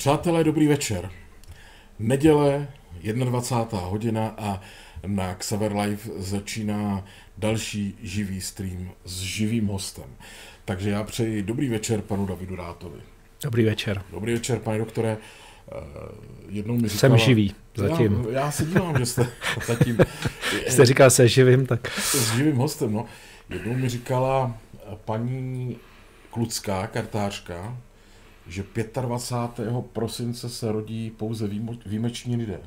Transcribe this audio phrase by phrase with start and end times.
[0.00, 1.10] Přátelé, dobrý večer.
[1.98, 2.68] Neděle,
[3.02, 3.78] 21.
[3.78, 4.60] hodina a
[5.06, 7.04] na Xaver Live začíná
[7.38, 10.04] další živý stream s živým hostem.
[10.64, 13.00] Takže já přeji dobrý večer panu Davidu Rátovi.
[13.42, 14.02] Dobrý večer.
[14.10, 15.16] Dobrý večer, pane doktore.
[15.72, 15.76] Eh,
[16.48, 17.16] jednou mi říkala...
[17.16, 18.26] Jsem živý zatím.
[18.30, 19.26] Já, já se dívám, že jste
[19.66, 19.98] zatím...
[20.68, 21.90] jste říkal se živým, tak...
[21.90, 23.06] S živým hostem, no.
[23.50, 24.58] Jednou mi říkala
[25.04, 25.76] paní
[26.30, 27.76] Klucká, kartářka,
[28.50, 28.64] že
[29.02, 29.68] 25.
[29.92, 31.48] prosince se rodí pouze
[31.86, 32.60] výjimeční lidé.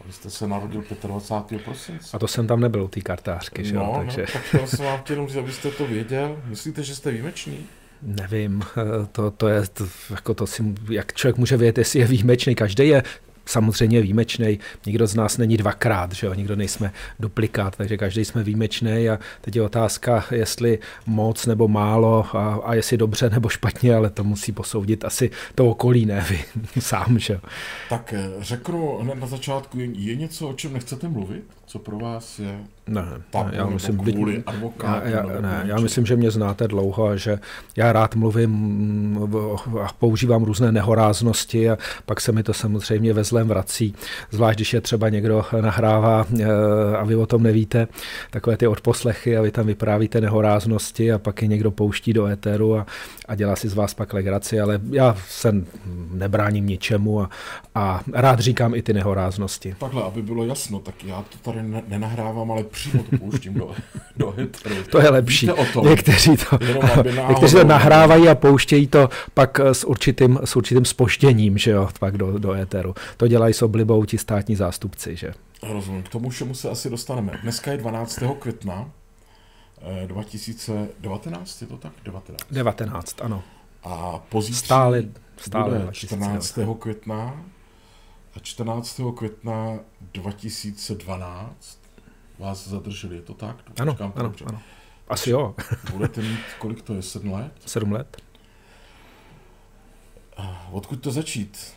[0.00, 1.62] A vy jste se narodil 25.
[1.62, 2.16] prosince.
[2.16, 3.94] A to jsem tam nebyl u té kartářky, že no, jo?
[3.96, 4.20] Takže...
[4.20, 6.42] No, tak to jsem vám chtěl říct, abyste to věděl.
[6.44, 7.66] Myslíte, že jste výjimečný?
[8.02, 8.62] Nevím,
[9.12, 12.54] to, to je, to, jako to si, jak člověk může vědět, jestli je výjimečný.
[12.54, 13.02] Každý je
[13.46, 14.58] samozřejmě výjimečný.
[14.86, 16.34] Nikdo z nás není dvakrát, že jo?
[16.34, 22.36] nikdo nejsme duplikát, takže každý jsme výjimečný a teď je otázka, jestli moc nebo málo
[22.36, 26.40] a, a jestli dobře nebo špatně, ale to musí posoudit asi to okolí, ne vy
[26.80, 27.18] sám.
[27.18, 27.40] Že?
[27.88, 31.44] Tak eh, řeknu hned na začátku, je něco, o čem nechcete mluvit?
[31.72, 35.08] Co pro vás je ne, tabu, já myslím, kvůli advokátu?
[35.08, 37.38] Já, já, ne, já myslím, že mě znáte dlouho a že
[37.76, 39.18] já rád mluvím
[39.82, 43.94] a používám různé nehoráznosti a pak se mi to samozřejmě ve zlém vrací,
[44.30, 46.46] zvlášť když je třeba někdo nahrává eh,
[46.96, 47.88] a vy o tom nevíte,
[48.30, 52.76] takové ty odposlechy a vy tam vyprávíte nehoráznosti a pak je někdo pouští do éteru
[52.76, 52.86] a,
[53.28, 55.54] a dělá si z vás pak legraci, ale já se
[56.10, 57.30] nebráním ničemu a,
[57.74, 59.74] a rád říkám i ty nehoráznosti.
[59.78, 63.70] Takhle, aby bylo jasno, tak já to tady nenahrávám, ale přímo to pouštím do,
[64.16, 64.74] do éteru.
[64.90, 65.48] To je lepší.
[65.82, 66.58] Někteří to,
[67.28, 72.16] někteří to nahrávají a pouštějí to pak s určitým, s určitým spoštěním, že jo, pak
[72.16, 72.94] do, do éteru.
[73.16, 75.32] To dělají s oblibou ti státní zástupci, že?
[75.62, 77.32] Rozumím, k tomu všemu se asi dostaneme.
[77.42, 78.18] Dneska je 12.
[78.38, 78.90] května
[80.06, 81.92] 2019, je to tak?
[82.04, 82.42] 19.
[82.50, 83.42] 19, ano.
[83.84, 85.04] A pozítří stále,
[85.36, 86.58] stále bude 14.
[86.78, 87.44] května
[88.34, 89.00] a 14.
[89.16, 89.78] května
[90.12, 91.80] 2012
[92.38, 93.56] vás zadrželi, je to tak?
[93.80, 94.62] Ano, ano, ano.
[95.08, 95.54] Asi jo.
[95.92, 97.52] Budete mít, kolik to je, sedm let?
[97.66, 98.16] Sedm let.
[100.70, 101.74] Odkud to začít?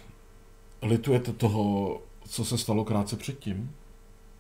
[0.82, 3.72] Litujete toho, co se stalo krátce předtím?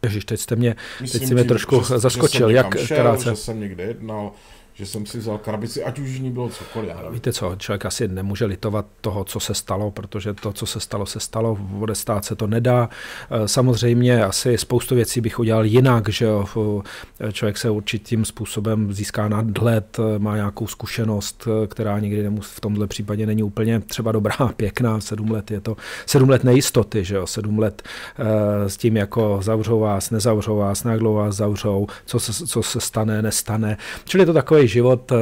[0.04, 2.50] Ježiš, teď jste mě, Myslím teď jsi mě trošku že, zaskočil.
[2.50, 3.30] Že jak šel, krátce...
[3.30, 4.32] že jsem někde jednal,
[4.76, 6.90] že jsem si vzal krabici, ať už ní bylo cokoliv.
[6.90, 10.80] Já Víte co, člověk asi nemůže litovat toho, co se stalo, protože to, co se
[10.80, 12.90] stalo, se stalo, odestát se to nedá.
[13.30, 16.28] Eh, samozřejmě asi spoustu věcí bych udělal jinak, že
[17.32, 22.60] člověk se určitým způsobem získá nadhled, eh, má nějakou zkušenost, eh, která nikdy nemus, v
[22.60, 27.16] tomhle případě není úplně třeba dobrá, pěkná, sedm let je to, sedm let nejistoty, že
[27.16, 27.84] jo, sedm let
[28.68, 33.22] s tím, jako zavřou vás, nezavřou vás, jak vás zavřou, co se, co se stane,
[33.22, 33.78] nestane.
[34.06, 35.16] Čili je to takový život eh,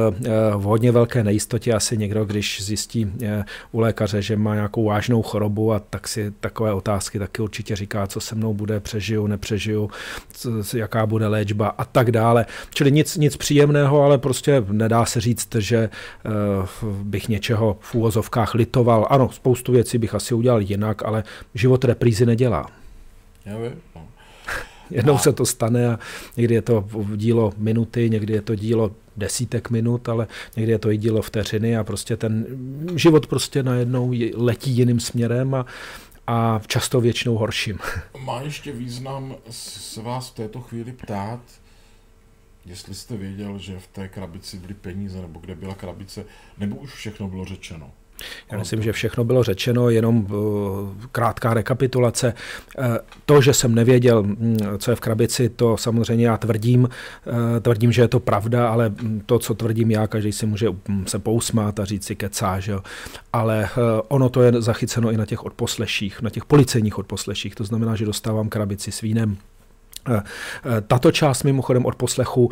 [0.56, 1.72] v hodně velké nejistotě.
[1.72, 6.32] Asi někdo, když zjistí eh, u lékaře, že má nějakou vážnou chorobu a tak si
[6.40, 9.90] takové otázky taky určitě říká, co se mnou bude, přežiju, nepřežiju,
[10.74, 12.46] jaká bude léčba a tak dále.
[12.74, 16.30] Čili nic, nic příjemného, ale prostě nedá se říct, že eh,
[17.02, 19.06] bych něčeho v úvozovkách litoval.
[19.10, 22.70] Ano, spoustu věcí bych asi udělal jinak, ale život reprízy nedělá.
[23.46, 23.72] Já vím.
[24.90, 24.96] No.
[24.96, 25.98] Jednou se to stane a
[26.36, 30.90] někdy je to dílo minuty, někdy je to dílo desítek minut, ale někdy je to
[30.90, 32.46] i dílo vteřiny a prostě ten
[32.94, 35.66] život prostě najednou letí jiným směrem a,
[36.26, 37.78] a často většinou horším.
[38.24, 41.40] Má ještě význam se vás v této chvíli ptát,
[42.66, 46.24] jestli jste věděl, že v té krabici byly peníze, nebo kde byla krabice,
[46.58, 47.90] nebo už všechno bylo řečeno?
[48.52, 52.34] Já myslím, že všechno bylo řečeno, jenom eh, krátká rekapitulace.
[52.78, 56.88] Eh, to, že jsem nevěděl, hm, co je v krabici, to samozřejmě já tvrdím.
[57.26, 60.68] Eh, tvrdím, že je to pravda, ale hm, to, co tvrdím já, každý si může
[60.88, 62.80] hm, se pousmát a říct si kecá, že jo.
[63.32, 63.68] Ale
[64.08, 67.54] ono to je zachyceno i na těch odposleších, na těch policejních odposleších.
[67.54, 69.36] To znamená, že dostávám krabici s vínem,
[70.86, 72.50] tato část mimochodem od poslechu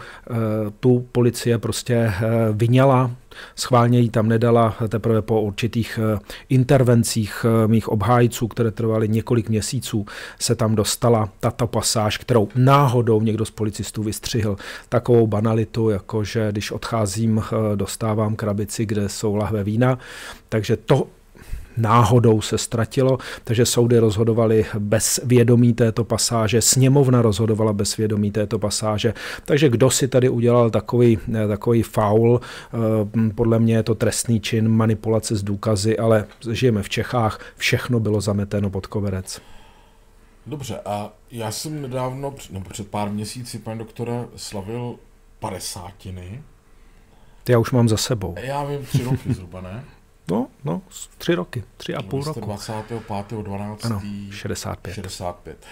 [0.80, 2.14] tu policie prostě
[2.52, 3.10] vyňala
[3.56, 9.48] Schválně ji tam nedala teprve po určitých eh, intervencích eh, mých obhájců, které trvaly několik
[9.48, 10.06] měsíců,
[10.38, 14.56] se tam dostala tato pasáž, kterou náhodou někdo z policistů vystřihl.
[14.88, 19.98] Takovou banalitu, jako že když odcházím, eh, dostávám krabici, kde jsou lahve vína.
[20.48, 21.06] Takže to
[21.76, 28.58] náhodou se ztratilo, takže soudy rozhodovaly bez vědomí této pasáže, sněmovna rozhodovala bez vědomí této
[28.58, 29.14] pasáže,
[29.44, 34.40] takže kdo si tady udělal takový, eh, takový faul, eh, podle mě je to trestný
[34.40, 39.40] čin, manipulace s důkazy, ale žijeme v Čechách, všechno bylo zameteno pod koverec.
[40.46, 44.94] Dobře, a já jsem nedávno, nebo před pár měsíci, pan doktora, slavil
[45.38, 46.42] padesátiny.
[47.44, 48.34] Ty já už mám za sebou.
[48.38, 49.84] Já vím, tři roky zhruba, ne?
[50.30, 50.82] No, no,
[51.18, 52.40] tři roky, tři a půl roku.
[52.40, 53.02] 25.
[53.42, 53.84] 12.
[53.84, 54.94] Ano, 65.
[54.94, 55.66] 65.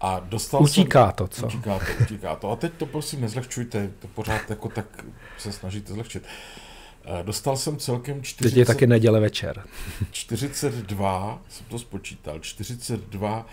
[0.00, 1.46] A dostal utíká jsem, to, co?
[1.46, 2.50] Utíká to, utíká to.
[2.50, 5.04] A teď to prosím nezlehčujte, to pořád jako tak
[5.38, 6.24] se snažíte zlehčit.
[7.04, 8.50] Eh, dostal jsem celkem 40...
[8.50, 9.64] Teď je taky neděle večer.
[10.10, 13.46] 42, jsem to spočítal, 42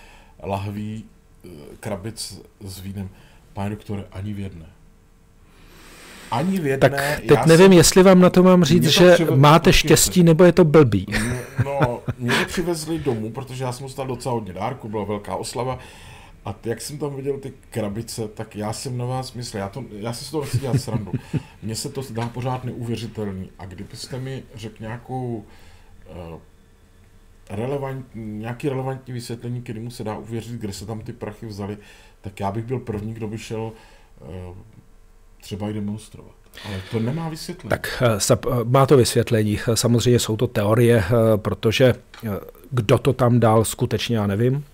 [0.44, 1.04] lahví
[1.46, 3.10] eh, krabic s vínem.
[3.54, 4.66] Pane doktore, ani v jedné.
[6.32, 6.90] Ani v jedné.
[6.90, 7.74] Tak teď nevím, jsem...
[7.74, 11.06] jestli vám na to mám říct, to že přivezli, máte štěstí, nebo je to blbý.
[11.66, 15.80] No, mě to přivezli domů, protože já jsem dostal docela hodně dárku, byla velká oslava.
[16.46, 19.84] A jak jsem tam viděl ty krabice, tak já jsem na vás myslel, já, to,
[19.92, 21.12] já si z toho nechci dělat srandu.
[21.64, 23.50] Mně se to zdá pořád neuvěřitelný.
[23.60, 25.46] A kdybyste mi řekl nějakou
[26.34, 26.40] uh,
[27.50, 31.78] relevantní, nějaký relevantní vysvětlení, kterému se dá uvěřit, kde se tam ty prachy vzaly,
[32.22, 33.72] tak já bych byl první, kdo by šel
[34.22, 34.56] uh,
[35.46, 36.32] třeba i demonstrovat.
[36.66, 37.70] Ale to nemá vysvětlení.
[37.70, 39.60] Tak eh, má to vysvětlení.
[39.74, 41.04] Samozřejmě jsou to teorie,
[41.36, 41.94] protože
[42.72, 44.66] kdo to tam dal, skutečně já nevím.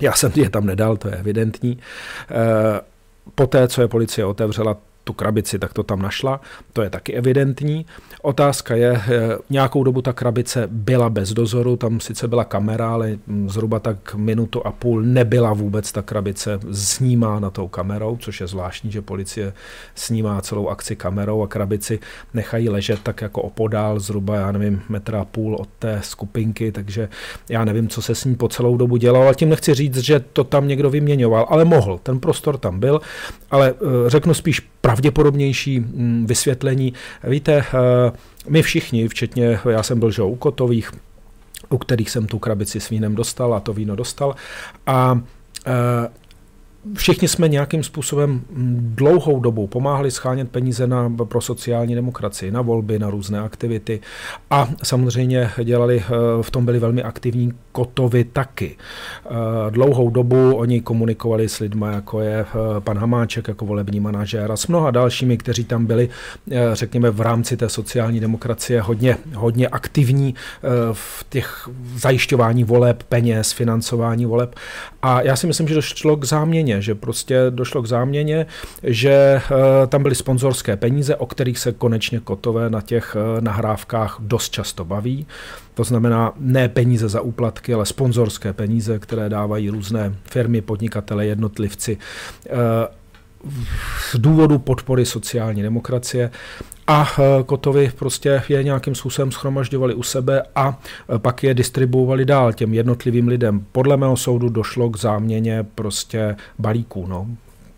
[0.00, 1.78] Já jsem je tam nedal, to je evidentní.
[2.30, 2.80] Eh,
[3.34, 6.40] poté, co je policie otevřela tu krabici, tak to tam našla,
[6.72, 7.86] to je taky evidentní.
[8.22, 13.18] Otázka je, eh, nějakou dobu ta krabice byla bez dozoru, tam sice byla kamera, ale
[13.46, 18.92] zhruba tak minutu a půl nebyla vůbec ta krabice snímána tou kamerou, což je zvláštní,
[18.92, 19.52] že policie
[19.94, 21.98] snímá celou akci kamerou a krabici
[22.34, 27.08] nechají ležet tak jako opodál, zhruba, já nevím, metra a půl od té skupinky, takže
[27.48, 30.20] já nevím, co se s ní po celou dobu dělal, ale tím nechci říct, že
[30.20, 33.00] to tam někdo vyměňoval, ale mohl, ten prostor tam byl,
[33.50, 36.92] ale eh, řeknu spíš pravděpodobnější mm, vysvětlení.
[37.24, 38.12] Víte, eh,
[38.48, 40.92] my všichni, včetně, já jsem byl že u Kotových,
[41.68, 44.34] u kterých jsem tu krabici s vínem dostal a to víno dostal.
[44.86, 45.20] A
[45.66, 46.08] eh,
[46.94, 48.40] všichni jsme nějakým způsobem
[48.78, 54.00] dlouhou dobu pomáhali schánět peníze na, pro sociální demokracii, na volby, na různé aktivity
[54.50, 58.76] a samozřejmě dělali, eh, v tom byli velmi aktivní Kotovi taky.
[58.76, 59.30] Eh,
[59.70, 64.56] dlouhou dobu oni komunikovali s lidmi, jako je eh, pan Hamáček jako volební manažér a
[64.56, 66.08] s mnoha dalšími, kteří tam byli,
[66.72, 70.34] řekněme, v rámci té sociální demokracie hodně, hodně aktivní
[70.92, 74.54] v těch zajišťování voleb, peněz, financování voleb.
[75.02, 78.46] A já si myslím, že došlo k záměně záměně, že prostě došlo k záměně,
[78.82, 84.16] že eh, tam byly sponzorské peníze, o kterých se konečně kotové na těch eh, nahrávkách
[84.20, 85.26] dost často baví.
[85.74, 91.98] To znamená ne peníze za úplatky, ale sponzorské peníze, které dávají různé firmy, podnikatele, jednotlivci
[92.46, 92.52] eh,
[94.12, 96.30] z důvodu podpory sociální demokracie
[96.86, 97.08] a
[97.46, 100.80] Kotovi prostě je nějakým způsobem schromažďovali u sebe a
[101.18, 103.66] pak je distribuovali dál těm jednotlivým lidem.
[103.72, 107.06] Podle mého soudu došlo k záměně prostě balíků.
[107.06, 107.26] No.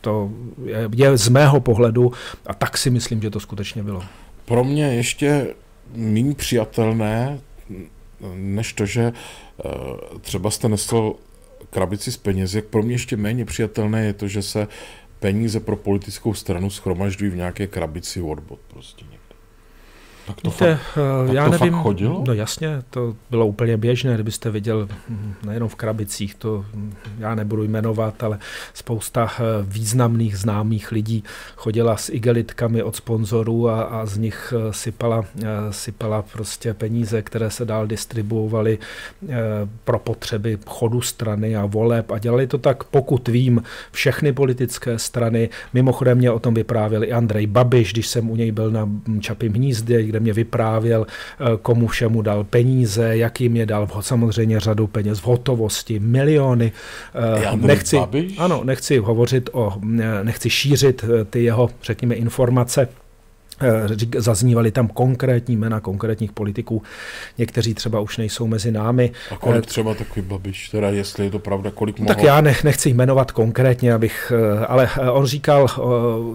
[0.00, 0.30] To
[0.64, 2.12] je, je z mého pohledu
[2.46, 4.02] a tak si myslím, že to skutečně bylo.
[4.44, 5.46] Pro mě ještě
[5.94, 7.38] méně přijatelné,
[8.34, 9.12] než to, že
[9.64, 9.70] eh,
[10.20, 11.14] třeba jste nesl
[11.70, 14.68] krabici s penězi, pro mě ještě méně přijatelné je to, že se
[15.24, 19.04] peníze pro politickou stranu schromažďují v nějaké krabici odbod prostě.
[20.26, 22.24] Tak to, Víte, fakt, eh, já to nevím, fakt chodilo?
[22.26, 27.34] No jasně, to bylo úplně běžné, kdybyste viděl hm, nejenom v krabicích, to hm, já
[27.34, 28.38] nebudu jmenovat, ale
[28.74, 31.24] spousta eh, významných známých lidí
[31.56, 35.24] chodila s igelitkami od sponzorů a, a z nich eh, sypala,
[35.70, 38.78] sypala prostě peníze, které se dál distribuovaly
[39.84, 45.48] pro potřeby chodu strany a voleb a dělali to tak, pokud vím, všechny politické strany.
[45.72, 48.88] Mimochodem mě o tom vyprávěl i Andrej Babiš, když jsem u něj byl na
[49.20, 54.86] Čapím hnízdě, kde mě vyprávěl, eh, komu všemu dal peníze, jakým je dal samozřejmě řadu
[54.86, 56.72] peněz v hotovosti, miliony.
[57.14, 57.98] Eh, nechci,
[58.38, 62.88] ano, nechci hovořit o, eh, nechci šířit ty jeho, řekněme, informace,
[64.16, 66.82] zaznívaly tam konkrétní jména konkrétních politiků,
[67.38, 69.10] někteří třeba už nejsou mezi námi.
[69.30, 72.08] A kolik eh, třeba takový Babiš, teda jestli je to pravda, kolik mohl?
[72.08, 75.66] Tak já nech, nechci jmenovat konkrétně, abych, eh, ale on říkal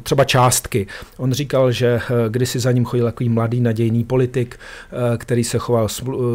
[0.04, 0.88] třeba částky.
[1.18, 2.00] On říkal, že
[2.30, 4.60] kdysi za ním chodil takový mladý nadějný politik,
[5.18, 5.88] který se choval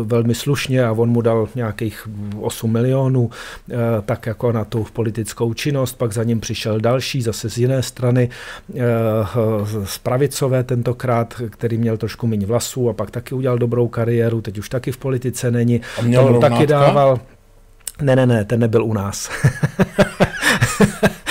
[0.03, 2.09] velmi slušně a on mu dal nějakých
[2.41, 3.31] 8 milionů,
[4.05, 8.29] tak jako na tu politickou činnost, pak za ním přišel další, zase z jiné strany,
[9.85, 14.59] z pravicové tentokrát, který měl trošku méně vlasů a pak taky udělal dobrou kariéru, teď
[14.59, 15.81] už taky v politice není.
[15.99, 17.21] A měl taky dával.
[18.03, 19.31] Ne, ne, ne, ten nebyl u nás.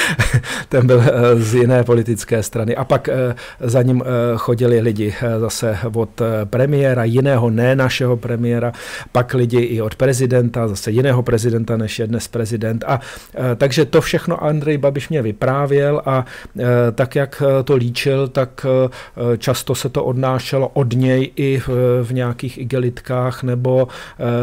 [0.74, 1.02] ten byl
[1.36, 2.76] z jiné politické strany.
[2.76, 3.10] A pak
[3.60, 4.04] za ním
[4.38, 8.74] chodili lidi zase od premiéra, jiného, ne našeho premiéra,
[9.12, 12.84] pak lidi i od prezidenta, zase jiného prezidenta, než je dnes prezident.
[12.88, 13.00] A
[13.56, 16.26] takže to všechno Andrej Babiš mě vyprávěl a
[16.96, 18.66] tak, jak to líčil, tak
[19.38, 21.70] často se to odnášelo od něj i v,
[22.04, 23.88] v nějakých igelitkách nebo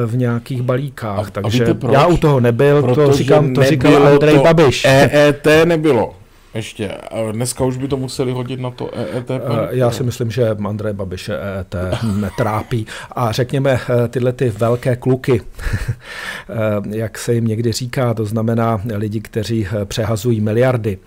[0.06, 1.28] v nějakých balíkách.
[1.28, 4.84] A, Takže a já u toho nebyl, Protože to říkám, to říkal Andrej to Babiš.
[4.84, 6.19] EET nebylo.
[6.54, 6.99] Ještě.
[7.33, 9.26] Dneska už by to museli hodit na to EET.
[9.26, 9.69] Paní?
[9.71, 11.75] Já si myslím, že Andrej Babiše EET
[12.16, 12.87] netrápí.
[13.12, 15.42] A řekněme, eh, tyhle ty velké kluky,
[15.80, 16.54] eh,
[16.90, 20.99] jak se jim někdy říká, to znamená lidi, kteří eh, přehazují miliardy,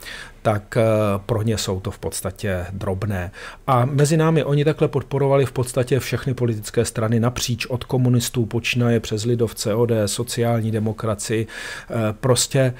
[0.41, 0.77] tak
[1.25, 3.31] pro ně jsou to v podstatě drobné.
[3.67, 8.99] A mezi námi oni takhle podporovali v podstatě všechny politické strany napříč od komunistů, počínaje
[8.99, 11.47] přes lidovce, ODS, sociální demokracii.
[12.19, 12.73] Prostě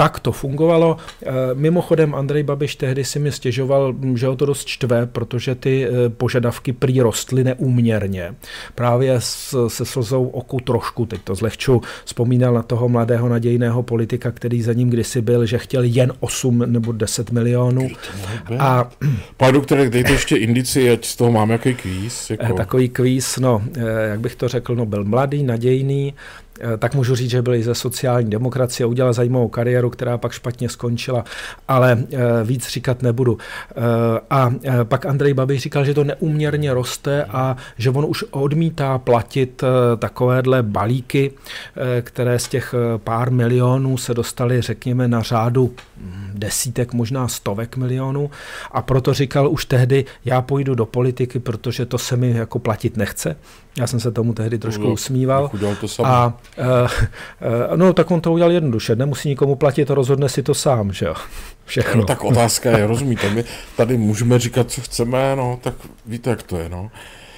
[0.00, 0.96] tak to fungovalo.
[0.96, 5.86] Eh, mimochodem Andrej Babiš tehdy si mi stěžoval, že ho to dost čtve, protože ty
[5.86, 8.34] eh, požadavky prý rostly neúměrně.
[8.74, 9.20] Právě
[9.68, 14.72] se slzou oku trošku, teď to zlehču, vzpomínal na toho mladého nadějného politika, který za
[14.72, 17.88] ním kdysi byl, že chtěl jen 8 nebo 10 milionů.
[18.58, 18.90] A...
[19.36, 22.30] Pane doktore, dejte ještě indici, ať z toho mám jaký kvíz.
[22.30, 22.54] Jako...
[22.54, 23.62] Takový kvíz, no,
[24.08, 26.14] jak bych to řekl, no, byl mladý, nadějný,
[26.47, 26.47] Eh,
[26.78, 30.68] tak můžu říct, že byl i ze sociální demokracie, udělal zajímavou kariéru, která pak špatně
[30.68, 31.24] skončila,
[31.68, 33.38] ale eh, víc říkat nebudu.
[33.70, 33.74] Eh,
[34.30, 34.52] a
[34.84, 39.64] pak Andrej Babiš říkal, že to neuměrně roste a že on už odmítá platit
[39.98, 41.32] takovéhle balíky,
[42.00, 48.30] které z těch pár milionů se dostaly, řekněme, na řádu hm, desítek, možná stovek milionů
[48.70, 52.96] a proto říkal už tehdy, já půjdu do politiky, protože to se mi jako platit
[52.96, 53.36] nechce.
[53.76, 55.50] Já jsem se tomu tehdy trošku no, usmíval.
[55.80, 58.96] To a uh, no, tak on to udělal jednoduše.
[58.96, 61.14] Nemusí nikomu platit, rozhodne si to sám, že jo.
[61.64, 62.00] Všechno.
[62.00, 63.44] No, tak otázka je, rozumíte, my
[63.76, 65.74] tady můžeme říkat, co chceme, no, tak
[66.06, 66.90] víte, jak to je, no.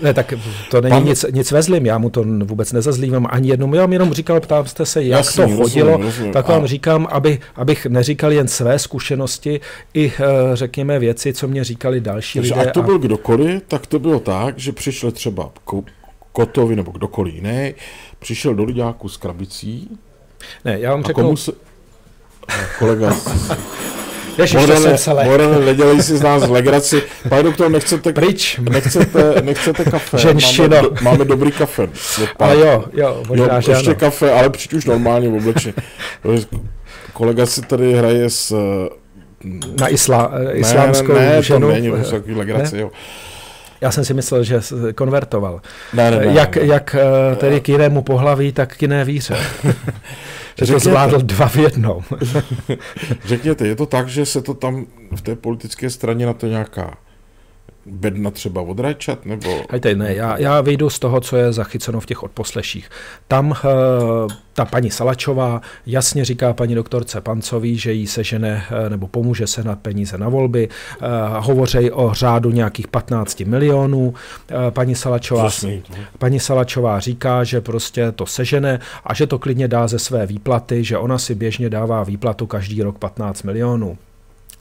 [0.03, 0.35] Ne, tak
[0.71, 1.05] to není Pan...
[1.05, 3.75] nic, nic vezlým, já mu to vůbec nezazlívám ani jednou.
[3.75, 6.33] Já vám jenom říkal, ptám jste se, jak Jasný, to chodilo, rozumím, rozumím.
[6.33, 6.67] tak vám a...
[6.67, 9.61] říkám, aby, abych neříkal jen své zkušenosti,
[9.95, 10.27] i eh,
[10.57, 12.71] řekněme věci, co mě říkali další Takže lidé.
[12.71, 15.51] A to byl kdokoliv, tak to bylo tak, že přišli třeba
[16.41, 17.75] Kotovi nebo kdokoliv jiný,
[18.19, 19.99] přišel do Lidáku s krabicí.
[20.65, 21.37] Ne, já vám řeknu...
[21.37, 21.53] Se...
[22.79, 23.17] Kolega...
[24.55, 27.03] Morane, Morane, nedělej si z nás legraci.
[27.29, 28.59] Pane doktor, nechcete, Pryč.
[28.59, 30.19] nechcete, nechcete kafe?
[30.19, 30.69] Ženšino.
[30.69, 31.89] Máme, do, máme dobrý kafe.
[32.39, 33.99] Ale jo, jo, možná, jo, že ještě ano.
[34.01, 35.75] kafe, ale přijď už normálně v oblečení.
[37.13, 38.55] Kolega si tady hraje s...
[39.81, 41.67] Na isla, islámskou ne, ne, ženu.
[41.67, 42.83] to není, to jsou legraci, ne?
[42.83, 42.91] jo.
[43.81, 44.61] Já jsem si myslel, že
[44.95, 45.61] konvertoval.
[45.93, 46.67] Ne, ne, ne, jak, ne.
[46.67, 49.37] jak eh, tedy k jinému pohlaví, tak k jiné víře.
[50.63, 52.03] že to zvládl dva v jednom.
[53.25, 56.97] Řekněte, je to tak, že se to tam v té politické straně na to nějaká
[57.87, 59.61] bedna třeba odračat, nebo...
[59.71, 62.91] Hejte, ne, já, já vyjdu z toho, co je zachyceno v těch odposleších.
[63.29, 63.57] Tam uh,
[64.53, 69.65] ta paní Salačová jasně říká paní doktorce Pancový, že jí sežene uh, nebo pomůže se
[69.65, 70.69] na peníze na volby.
[70.69, 71.07] Uh,
[71.47, 74.09] hovoří o řádu nějakých 15 milionů.
[74.09, 74.15] Uh,
[74.71, 75.49] paní, Salačová,
[76.19, 80.85] paní Salačová říká, že prostě to sežene a že to klidně dá ze své výplaty,
[80.85, 83.99] že ona si běžně dává výplatu každý rok 15 milionů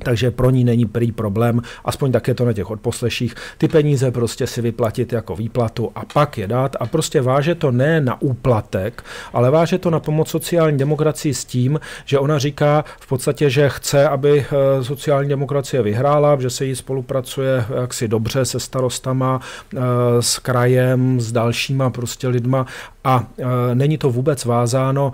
[0.03, 4.12] takže pro ní není prý problém, aspoň tak je to na těch odposleších, ty peníze
[4.12, 6.75] prostě si vyplatit jako výplatu a pak je dát.
[6.79, 9.03] A prostě váže to ne na úplatek,
[9.34, 13.70] ale váže to na pomoc sociální demokracii s tím, že ona říká v podstatě, že
[13.70, 19.39] chce, aby eh, sociální demokracie vyhrála, že se jí spolupracuje jaksi dobře se starostama,
[19.75, 19.79] eh,
[20.20, 22.65] s krajem, s dalšíma prostě lidma.
[23.03, 25.12] A e, není to vůbec vázáno,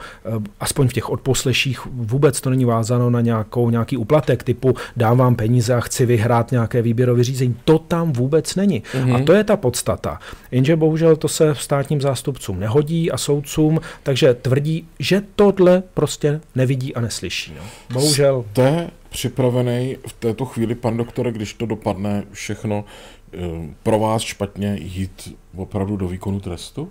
[0.60, 5.36] aspoň v těch odposleších, vůbec to není vázáno na nějakou, nějaký uplatek typu dám vám
[5.36, 7.56] peníze a chci vyhrát nějaké výběrové řízení.
[7.66, 8.84] To tam vůbec není.
[8.84, 9.16] Mm-hmm.
[9.16, 10.20] A to je ta podstata.
[10.52, 16.96] Jenže bohužel to se státním zástupcům nehodí a soudcům, takže tvrdí, že tohle prostě nevidí
[16.96, 17.54] a neslyší.
[17.58, 17.64] No.
[17.94, 18.46] Bohužel.
[18.52, 22.86] Jste připravený v této chvíli, pan doktore, když to dopadne všechno
[23.34, 23.38] e,
[23.84, 26.90] pro vás špatně, jít opravdu do výkonu trestu?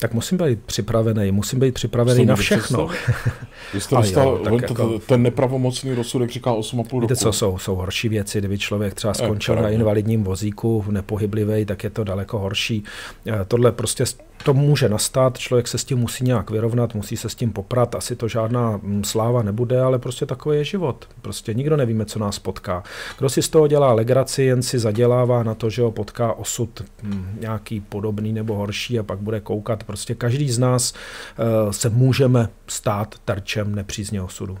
[0.00, 2.88] Tak musím být připravený, musím být připravený na všechno.
[3.74, 7.00] Vy jste dostal, jo, tak jako, ten nepravomocný rozsudek říká 8,5 roku.
[7.00, 11.84] Víte co, jsou, jsou horší věci, kdyby člověk třeba skončil na invalidním vozíku, nepohyblivý, tak
[11.84, 12.84] je to daleko horší.
[13.26, 14.04] Eh, tohle prostě
[14.44, 17.94] to může nastat, člověk se s tím musí nějak vyrovnat, musí se s tím poprat,
[17.94, 21.08] asi to žádná mm, sláva nebude, ale prostě takový je život.
[21.22, 22.82] Prostě nikdo nevíme, co nás potká.
[23.18, 26.82] Kdo si z toho dělá legraci, jen si zadělává na to, že ho potká osud
[27.02, 29.84] mm, nějaký podobný nebo horší a pak bude koukat.
[29.90, 34.58] Prostě každý z nás uh, se můžeme stát terčem nepřízně osudu.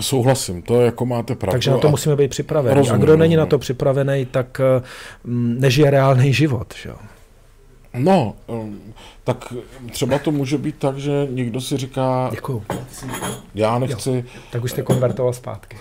[0.00, 1.52] Souhlasím, to jako máte pravdu.
[1.52, 1.90] Takže na to a...
[1.90, 2.74] musíme být připraveni.
[2.74, 3.20] Rozumím, a kdo rozumím.
[3.20, 4.60] není na to připravený, tak
[5.24, 6.74] mm, nežije reálný život.
[6.82, 6.90] Že?
[7.94, 8.34] No,
[9.24, 9.52] tak
[9.90, 12.28] třeba to může být tak, že někdo si říká...
[12.30, 12.62] Děkuju.
[13.54, 14.10] Já nechci...
[14.10, 15.76] Jo, tak už jste konvertoval zpátky.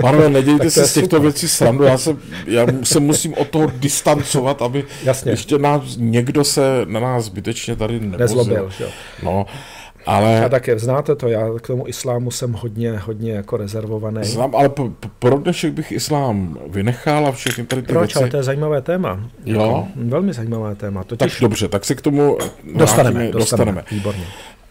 [0.00, 1.20] Pánové, nedějte si z těchto super.
[1.20, 5.32] věcí srandu, já se, já se musím od toho distancovat, aby Jasně.
[5.32, 8.18] ještě nás, někdo se na nás zbytečně tady nebozil.
[8.18, 8.88] Nezlobil, jo.
[9.22, 9.46] No,
[10.08, 10.44] ale...
[10.44, 14.24] A také znáte to, já k tomu islámu jsem hodně, hodně jako rezervovaný.
[14.24, 14.88] Znám, ale pro,
[15.18, 18.18] pro dnešek bych islám vynechal a všechny tady ty Proč, věci.
[18.18, 19.20] ale to je zajímavé téma.
[19.44, 19.60] Jo?
[19.60, 21.04] Jako, velmi zajímavé téma.
[21.04, 21.32] Totiž...
[21.32, 22.38] Tak dobře, tak se k tomu
[22.74, 22.74] dostaneme.
[22.74, 23.84] Dostaneme, dostaneme.
[23.90, 24.24] Výborně.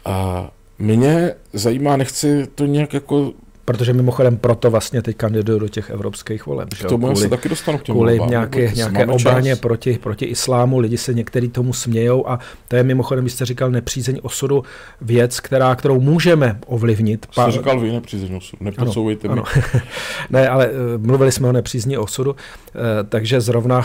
[0.05, 0.47] A
[0.79, 3.31] mě zajímá, nechci to nějak jako
[3.67, 6.69] Protože mimochodem proto vlastně teď kandiduju do těch evropských voleb.
[6.73, 10.25] K tomu kvůli, se taky dostanu k těm Kvůli volbám, nějaké, nějaké obraně proti, proti
[10.25, 14.63] islámu, lidi se některý tomu smějou a to je mimochodem, jste říkal nepřízeň osudu,
[15.01, 17.25] věc, která, kterou můžeme ovlivnit.
[17.25, 17.49] Jste pa...
[17.49, 19.41] říkal vy nepřízeň osudu, nepocouvejte mi.
[20.29, 20.73] ne, ale uh,
[21.05, 22.37] mluvili jsme o nepřízní osudu, uh,
[23.09, 23.83] takže zrovna uh,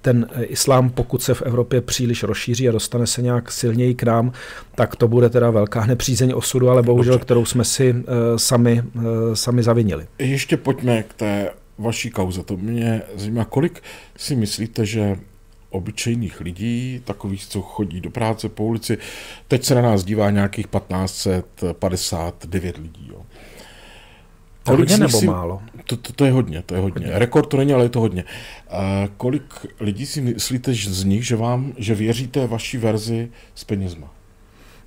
[0.00, 4.32] ten islám, pokud se v Evropě příliš rozšíří a dostane se nějak silněji k nám,
[4.74, 7.24] tak to bude teda velká nepřízeň osudu, ale bohužel, Dobře.
[7.24, 8.04] kterou jsme si
[8.36, 8.82] sami
[9.34, 10.06] sami zavinili.
[10.18, 12.42] Ještě pojďme k té vaší kauze.
[12.42, 13.82] To mě zajímá, kolik
[14.16, 15.16] si myslíte, že
[15.70, 18.98] obyčejných lidí, takových, co chodí do práce po ulici,
[19.48, 23.08] teď se na nás dívá nějakých 1559 lidí.
[23.10, 23.22] Jo.
[24.64, 25.62] Kolik hodně nebo si, málo?
[25.84, 27.06] To, to, to je hodně, to je hodně.
[27.06, 27.18] hodně.
[27.18, 28.24] Rekord to není, ale je to hodně.
[28.24, 28.78] Uh,
[29.16, 34.14] kolik lidí si myslíte že z nich, že vám, že věříte vaší verzi s penězma?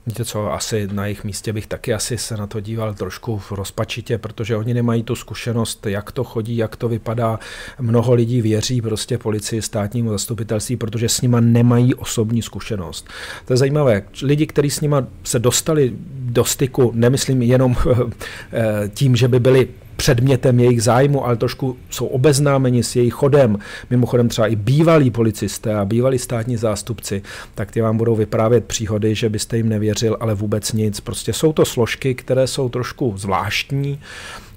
[0.08, 3.52] Víte co, asi na jejich místě bych taky asi se na to díval trošku v
[3.52, 7.40] rozpačitě, protože oni nemají tu zkušenost, jak to chodí, jak to vypadá.
[7.80, 13.08] Mnoho lidí věří prostě policii, státnímu zastupitelství, protože s nima nemají osobní zkušenost.
[13.46, 14.04] To je zajímavé.
[14.22, 17.76] Lidi, kteří s nima se dostali do styku, nemyslím jenom
[18.54, 23.58] eh, tím, že by byli předmětem jejich zájmu, ale trošku jsou obeznámeni s jejich chodem.
[23.90, 27.22] Mimochodem třeba i bývalí policisté a bývalí státní zástupci,
[27.56, 31.00] tak ty vám budou vyprávět příhody, že byste jim nevěřil, ale vůbec nic.
[31.00, 34.00] Prostě jsou to složky, které jsou trošku zvláštní,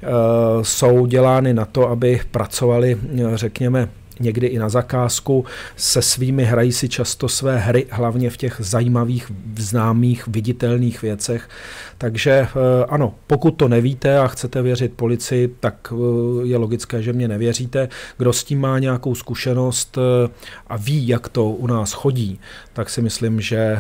[0.03, 0.07] eh,
[0.63, 2.99] jsou dělány na to, aby pracovali,
[3.35, 3.89] řekněme,
[4.21, 5.45] někdy i na zakázku,
[5.77, 11.49] se svými hrají si často své hry, hlavně v těch zajímavých, známých, viditelných věcech.
[11.99, 12.49] Takže eh,
[12.89, 17.89] ano, pokud to nevíte a chcete věřit policii, tak eh, je logické, že mě nevěříte.
[18.19, 20.31] Kdo s tím má nějakou zkušenost eh,
[20.67, 22.41] a ví, jak to u nás chodí,
[22.73, 23.79] tak si myslím, že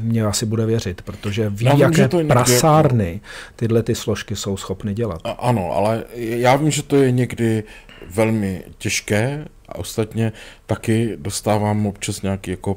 [0.00, 3.20] mě asi bude věřit, protože ví, já vím, jaké to prasárny
[3.56, 5.20] tyhle ty složky jsou schopny dělat.
[5.38, 7.64] Ano, ale já vím, že to je někdy
[8.10, 10.32] velmi těžké a ostatně
[10.66, 12.76] taky dostávám občas nějaký jako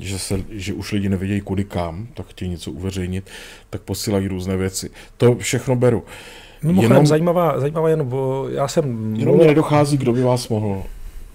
[0.00, 3.30] že, se, že už lidi nevědějí kudy kam, tak chtějí něco uveřejnit,
[3.70, 4.90] tak posílají různé věci.
[5.16, 6.04] To všechno beru.
[6.62, 9.16] Mimochodem jenom, zajímavá, zajímavá jen, bo já jsem...
[9.16, 10.82] Jenom mě nedochází, kdo by vás mohl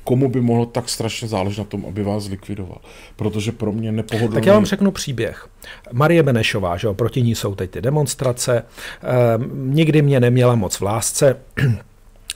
[0.10, 2.82] komu by mohlo tak strašně záležet na tom, aby vás zlikvidoval.
[3.16, 4.34] Protože pro mě nepohodlný...
[4.34, 5.48] Tak já vám řeknu příběh.
[5.92, 8.64] Marie Benešová, že jo, proti ní jsou teď ty demonstrace,
[9.02, 11.38] ehm, nikdy mě neměla moc v lásce,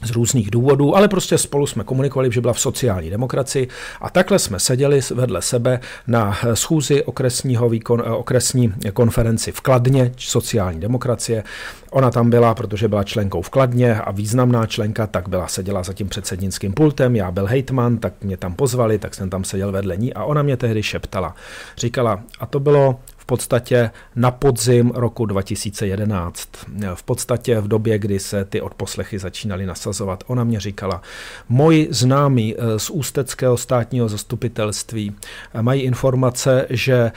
[0.03, 3.67] z různých důvodů, ale prostě spolu jsme komunikovali, že byla v sociální demokracii
[4.01, 10.79] a takhle jsme seděli vedle sebe na schůzi okresního výkon, okresní konferenci v Kladně, sociální
[10.79, 11.43] demokracie.
[11.91, 15.93] Ona tam byla, protože byla členkou v Kladně a významná členka, tak byla seděla za
[15.93, 19.97] tím předsednickým pultem, já byl hejtman, tak mě tam pozvali, tak jsem tam seděl vedle
[19.97, 21.35] ní a ona mě tehdy šeptala.
[21.77, 26.49] Říkala, a to bylo v podstatě na podzim roku 2011.
[26.93, 30.23] V podstatě v době, kdy se ty odposlechy začínaly nasazovat.
[30.27, 31.01] Ona mě říkala,
[31.49, 35.15] moji známí eh, z Ústeckého státního zastupitelství
[35.53, 37.11] eh, mají informace, že eh,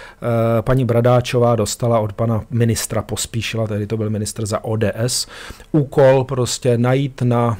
[0.63, 5.27] paní Bradáčová dostala od pana ministra Pospíšila, tedy to byl ministr za ODS,
[5.73, 7.57] úkol prostě najít na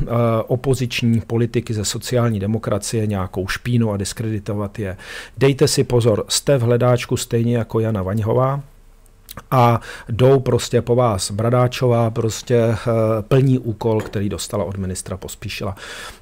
[0.47, 4.97] opoziční politiky ze sociální demokracie nějakou špínu a diskreditovat je.
[5.39, 8.63] Dejte si pozor, jste v hledáčku stejně jako Jana Vaňhová, Havlová
[9.51, 11.31] a jdou prostě po vás.
[11.31, 12.77] Bradáčová prostě eh,
[13.23, 15.77] plní úkol, který dostala od ministra Pospíšila.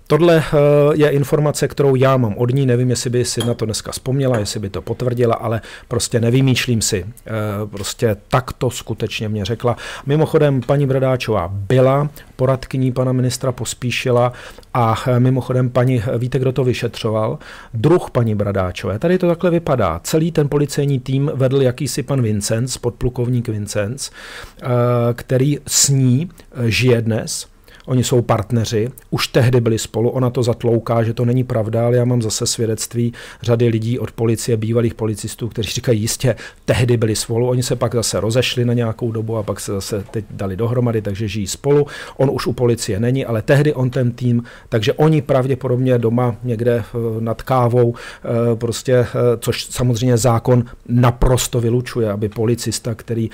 [0.06, 0.56] Tohle eh,
[0.94, 4.38] je informace, kterou já mám od ní, nevím, jestli by si na to dneska vzpomněla,
[4.38, 7.06] jestli by to potvrdila, ale prostě nevymýšlím si.
[7.26, 7.30] Eh,
[7.70, 9.76] prostě tak to skutečně mě řekla.
[10.06, 14.32] Mimochodem, paní Bradáčová byla poradkyní pana ministra Pospíšila
[14.74, 17.38] a eh, mimochodem, paní, víte, kdo to vyšetřoval?
[17.74, 18.98] Druh paní Bradáčové.
[18.98, 20.00] Tady to takhle vypadá.
[20.04, 24.10] Celý ten policejní tým vedl jakýsi pan Vincenc, podplukovník Vincenc,
[25.14, 26.30] který s ní
[26.66, 27.53] žije dnes
[27.86, 31.96] oni jsou partneři, už tehdy byli spolu, ona to zatlouká, že to není pravda, ale
[31.96, 37.16] já mám zase svědectví řady lidí od policie, bývalých policistů, kteří říkají jistě, tehdy byli
[37.16, 40.56] spolu, oni se pak zase rozešli na nějakou dobu a pak se zase teď dali
[40.56, 41.86] dohromady, takže žijí spolu.
[42.16, 46.74] On už u policie není, ale tehdy on ten tým, takže oni pravděpodobně doma někde
[46.74, 49.06] eh, nad kávou, eh, prostě, eh,
[49.38, 53.30] což samozřejmě zákon naprosto vylučuje, aby policista, který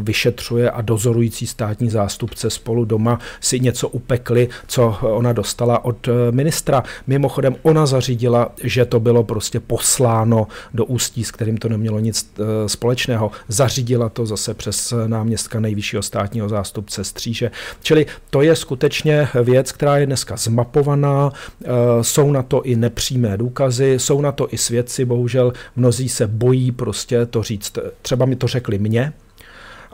[0.00, 6.82] vyšetřuje a dozorující státní zástupce spolu doma si něco upekli, co ona dostala od ministra.
[7.06, 12.32] Mimochodem, ona zařídila, že to bylo prostě posláno do ústí, s kterým to nemělo nic
[12.66, 13.30] společného.
[13.48, 17.50] Zařídila to zase přes náměstka nejvyššího státního zástupce Stříže.
[17.82, 21.32] Čili to je skutečně věc, která je dneska zmapovaná,
[21.64, 21.68] eh,
[22.02, 26.72] jsou na to i nepřímé důkazy, jsou na to i svědci, bohužel mnozí se bojí
[26.72, 27.78] prostě to říct.
[28.02, 29.12] Třeba mi to řekli mě,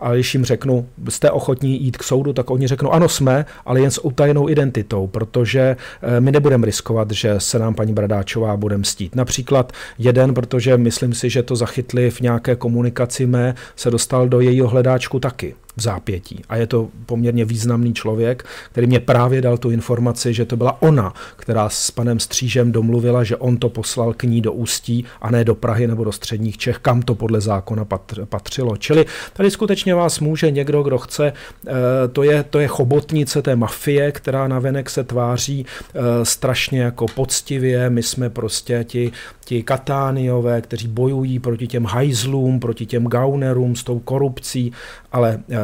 [0.05, 3.81] a když jim řeknu, jste ochotní jít k soudu, tak oni řeknou, ano, jsme, ale
[3.81, 8.79] jen s utajenou identitou, protože eh, my nebudeme riskovat, že se nám paní Bradáčová bude
[8.79, 9.14] mstít.
[9.14, 14.40] Například jeden, protože myslím si, že to zachytli v nějaké komunikaci mé, se dostal do
[14.40, 16.43] jejího hledáčku taky v zápětí.
[16.49, 20.83] A je to poměrně významný člověk, který mě právě dal tu informaci, že to byla
[20.83, 25.31] ona, která s panem Střížem domluvila, že on to poslal k ní do Ústí a
[25.31, 27.87] ne do Prahy nebo do středních Čech, kam to podle zákona
[28.29, 28.77] patřilo.
[28.77, 31.33] Čili tady skutečně vás může někdo, kdo chce,
[31.67, 31.73] eh,
[32.13, 37.91] to je, to je chobotnice té mafie, která navenek se tváří eh, strašně jako poctivě.
[37.91, 39.13] My jsme prostě ti,
[39.45, 44.73] ti katániové, kteří bojují proti těm hajzlům, proti těm gaunerům s tou korupcí,
[45.13, 45.57] ale eh,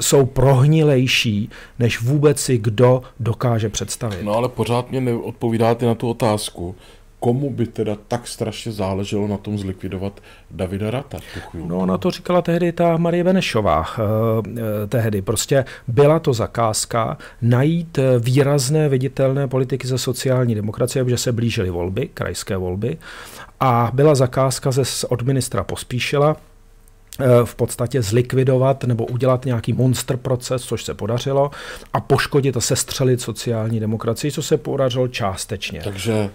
[0.00, 4.22] jsou prohnilejší, než vůbec si kdo dokáže představit.
[4.22, 6.74] No ale pořád mě neodpovídáte na tu otázku,
[7.24, 11.18] komu by teda tak strašně záleželo na tom zlikvidovat Davida Rata?
[11.54, 13.86] No, na to říkala tehdy ta Marie Benešová.
[13.86, 14.02] Eh,
[14.58, 21.32] eh, tehdy prostě byla to zakázka najít výrazné viditelné politiky ze sociální demokracie, protože se
[21.32, 22.98] blížily volby, krajské volby,
[23.60, 26.53] a byla zakázka ze, od ministra Pospíšila, eh,
[27.44, 31.50] v podstatě zlikvidovat nebo udělat nějaký monster proces, což se podařilo,
[31.92, 35.80] a poškodit a sestřelit sociální demokracii, co se podařilo částečně.
[35.84, 36.30] Takže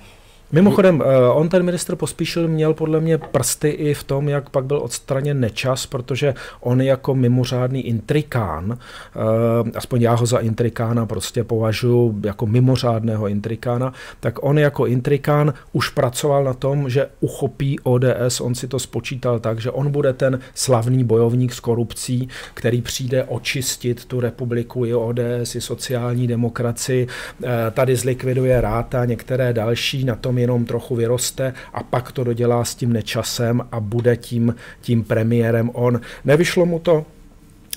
[0.51, 4.65] Mimochodem, eh, on ten ministr Pospíšil měl podle mě prsty i v tom, jak pak
[4.65, 11.43] byl odstraněn nečas, protože on jako mimořádný intrikán, eh, aspoň já ho za intrikána prostě
[11.43, 18.41] považuji jako mimořádného intrikána, tak on jako intrikán už pracoval na tom, že uchopí ODS,
[18.41, 23.23] on si to spočítal tak, že on bude ten slavný bojovník s korupcí, který přijde
[23.23, 27.07] očistit tu republiku i ODS, i sociální demokracii,
[27.43, 32.65] eh, tady zlikviduje Ráta, některé další, na tom jenom trochu vyroste a pak to dodělá
[32.65, 36.01] s tím nečasem a bude tím, tím premiérem on.
[36.25, 37.05] Nevyšlo mu to,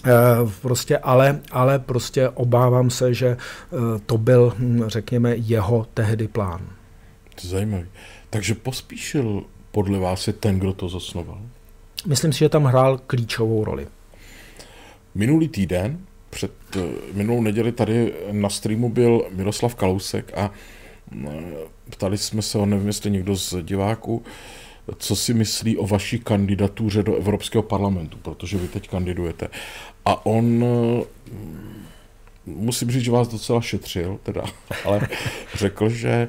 [0.07, 0.11] eh,
[0.63, 6.61] Prostě, ale, ale prostě obávám se, že eh, to byl, hm, řekněme, jeho tehdy plán.
[7.35, 7.87] To je zajímavý.
[8.31, 11.39] Takže pospíšil podle vás je ten, kdo to zasnoval?
[12.07, 13.87] Myslím si, že tam hrál klíčovou roli.
[15.15, 15.99] Minulý týden,
[16.31, 16.81] před eh,
[17.13, 20.51] minulou neděli tady na streamu byl Miroslav Kalousek a
[21.93, 24.23] ptali jsme se, nevím, jestli někdo z diváků,
[24.99, 29.49] co si myslí o vaší kandidatuře do Evropského parlamentu, protože vy teď kandidujete.
[30.05, 30.65] A on,
[32.47, 34.43] musím říct, že vás docela šetřil, teda,
[34.85, 35.09] ale
[35.55, 36.29] řekl, že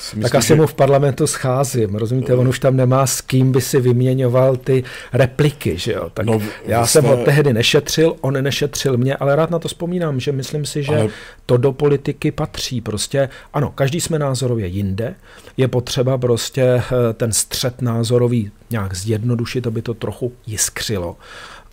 [0.00, 0.54] Myslím, tak asi že...
[0.54, 4.84] mu v parlamentu scházím, rozumíte, on už tam nemá s kým by si vyměňoval ty
[5.12, 6.10] repliky, že jo.
[6.14, 6.92] Tak no, já jste...
[6.92, 10.82] jsem ho tehdy nešetřil, on nešetřil mě, ale rád na to vzpomínám, že myslím si,
[10.82, 11.08] že ale...
[11.46, 12.80] to do politiky patří.
[12.80, 15.14] Prostě ano, každý jsme názorově jinde,
[15.56, 16.82] je potřeba prostě eh,
[17.12, 21.16] ten střed názorový nějak zjednodušit, aby to trochu jiskřilo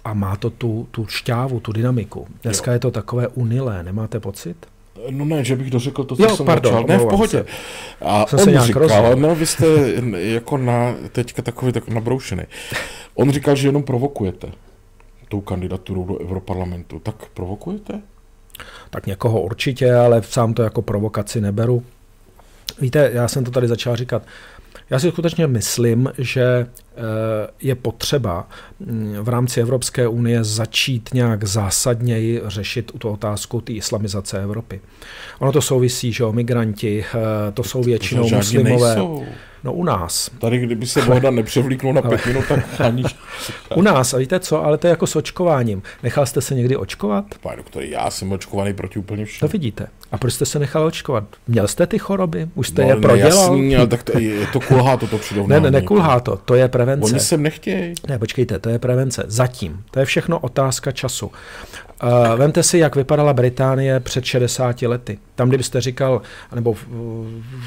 [0.06, 2.28] a má to tu, tu šťávu, tu dynamiku.
[2.44, 2.76] Dneska jo.
[2.76, 4.66] je to takové unilé, nemáte pocit?
[5.10, 6.88] No ne, že bych dořekl to, co jo, jsem pardon, začal.
[6.88, 7.38] Ne, v pohodě.
[7.38, 7.46] Se.
[8.02, 9.22] A jsem on říkal, rozumím.
[9.22, 9.66] no vy jste
[10.18, 12.44] jako na, teďka takový tak nabroušený.
[13.16, 14.48] On říkal, že jenom provokujete
[15.30, 17.00] tou kandidaturou do Europarlamentu.
[17.00, 18.02] Tak provokujete?
[18.90, 21.84] Tak někoho určitě, ale sám to jako provokaci neberu.
[22.82, 24.24] Víte, já jsem to tady začal říkat.
[24.90, 27.02] Já si skutečně myslím, že eh,
[27.62, 28.48] je potřeba
[28.80, 34.82] mm, v rámci Evropské unie začít nějak zásadněji řešit tu otázku té islamizace Evropy.
[35.40, 38.96] Ono to souvisí, že o migranti, eh, to jsou většinou to muslimové.
[38.96, 39.26] Nejsou.
[39.64, 40.30] No u nás.
[40.40, 43.04] Tady, kdyby se voda nepřevlíknul na pět minut, tak ani...
[43.76, 45.82] u nás, a víte co, ale to je jako s očkováním.
[46.04, 47.26] Nechal jste se někdy očkovat?
[47.42, 49.48] Pane doktor, já jsem očkovaný proti úplně všem.
[49.48, 49.88] To vidíte.
[50.12, 51.24] A proč jste se nechal očkovat?
[51.48, 52.48] Měl jste ty choroby?
[52.56, 53.32] Už jste no, je prodělal?
[53.32, 56.68] Jasný, ale tak to, je to kulhá to, to Ne, ne, nekulhá to, to je
[56.68, 57.12] prevence.
[57.12, 57.94] Oni sem nechtějí.
[58.08, 59.24] Ne, počkejte, to je prevence.
[59.28, 59.84] Zatím.
[59.92, 61.32] To je všechno otázka času.
[62.04, 65.20] Uh, vemte si, jak vypadala Británie před 60 lety.
[65.36, 66.22] Tam, kdybyste říkal,
[66.56, 66.76] nebo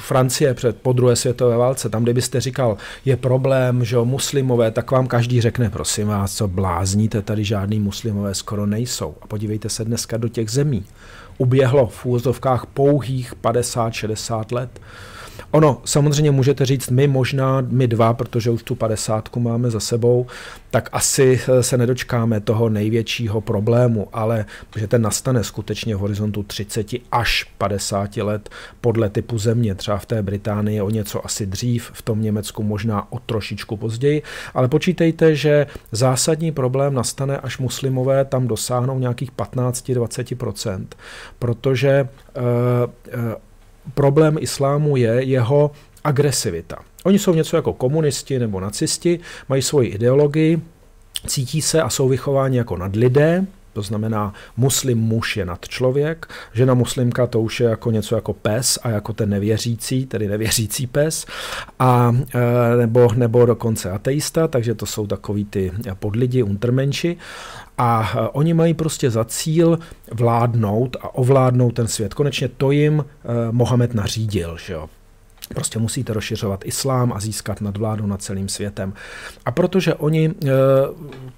[0.02, 5.06] Francie před po druhé světové válce, tam, kdybyste říkal, je problém, že muslimové, tak vám
[5.06, 9.14] každý řekne, prosím vás, co blázníte, tady žádný muslimové skoro nejsou.
[9.22, 10.84] A podívejte se dneska do těch zemí
[11.40, 14.80] uběhlo v úvozovkách pouhých 50-60 let.
[15.50, 20.26] Ono, samozřejmě můžete říct, my možná, my dva, protože už tu padesátku máme za sebou,
[20.70, 24.44] tak asi se nedočkáme toho největšího problému, ale
[24.76, 28.50] že ten nastane skutečně v horizontu 30 až 50 let
[28.80, 33.12] podle typu země, třeba v té Británii o něco asi dřív, v tom Německu možná
[33.12, 34.22] o trošičku později,
[34.54, 40.86] ale počítejte, že zásadní problém nastane, až muslimové tam dosáhnou nějakých 15-20%,
[41.38, 42.42] protože uh,
[43.14, 43.34] uh,
[43.94, 45.70] problém islámu je jeho
[46.04, 46.76] agresivita.
[47.04, 50.62] Oni jsou něco jako komunisti nebo nacisti, mají svoji ideologii,
[51.26, 56.74] cítí se a jsou vychováni jako nadlidé, to znamená, muslim muž je nad člověk, žena
[56.74, 61.26] muslimka to už je jako něco jako pes a jako ten nevěřící, tedy nevěřící pes,
[61.78, 67.16] a, e, nebo, nebo dokonce ateista, takže to jsou takový ty podlidi, untermenši.
[67.78, 69.78] A e, oni mají prostě za cíl
[70.12, 72.14] vládnout a ovládnout ten svět.
[72.14, 74.88] Konečně to jim e, Mohamed nařídil, že jo.
[75.54, 78.92] Prostě musíte rozšiřovat islám a získat nadvládu nad celým světem.
[79.44, 80.50] A protože oni e,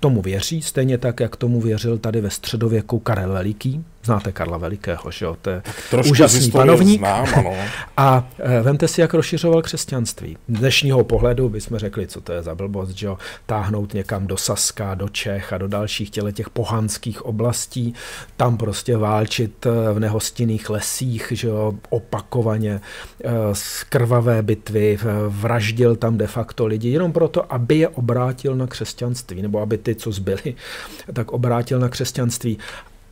[0.00, 5.10] tomu věří, stejně tak, jak tomu věřil tady ve středověku Karel Veliký, Znáte Karla Velikého,
[5.10, 5.36] že jo?
[5.42, 5.62] To je
[6.10, 6.98] úžasný panovník.
[6.98, 7.54] Znám, ano.
[7.96, 10.36] A e, vemte si, jak rozšiřoval křesťanství.
[10.48, 13.18] Z dnešního pohledu bychom řekli, co to je za blbost, že jo?
[13.46, 17.94] Táhnout někam do Saska, do Čech a do dalších těle těch pohanských oblastí,
[18.36, 21.72] tam prostě válčit e, v nehostinných lesích, že jo?
[21.88, 22.80] Opakovaně
[23.52, 28.66] z e, krvavé bitvy, vraždil tam de facto lidi, jenom proto, aby je obrátil na
[28.66, 30.54] křesťanství, nebo aby ty, co zbyli,
[31.12, 32.58] tak obrátil na křesťanství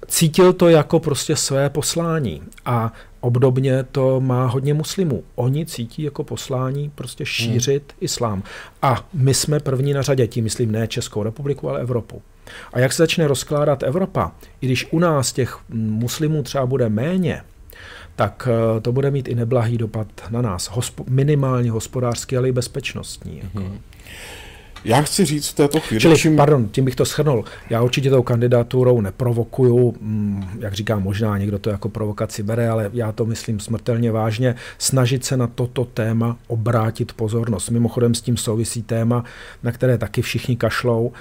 [0.08, 5.22] cítil to jako prostě své poslání a obdobně to má hodně muslimů.
[5.34, 7.98] Oni cítí jako poslání prostě šířit hmm.
[8.04, 8.42] islám.
[8.82, 12.22] A my jsme první na řadě, tím myslím ne Českou republiku, ale Evropu.
[12.72, 17.42] A jak se začne rozkládat Evropa, i když u nás těch muslimů třeba bude méně,
[18.16, 20.70] tak eh, to bude mít i neblahý dopad na nás.
[20.70, 23.40] Hospo- minimálně hospodářský, ale i bezpečnostní.
[23.42, 23.58] Jako.
[23.58, 23.78] Hmm.
[24.84, 26.00] Já chci říct v této chvíli...
[26.00, 26.36] Čili, čím...
[26.36, 27.44] pardon, tím bych to shrnul.
[27.70, 32.90] Já určitě tou kandidaturou neprovokuju, mm, jak říkám, možná někdo to jako provokaci bere, ale
[32.92, 37.70] já to myslím smrtelně vážně, snažit se na toto téma obrátit pozornost.
[37.70, 39.24] Mimochodem s tím souvisí téma,
[39.62, 41.12] na které taky všichni kašlou,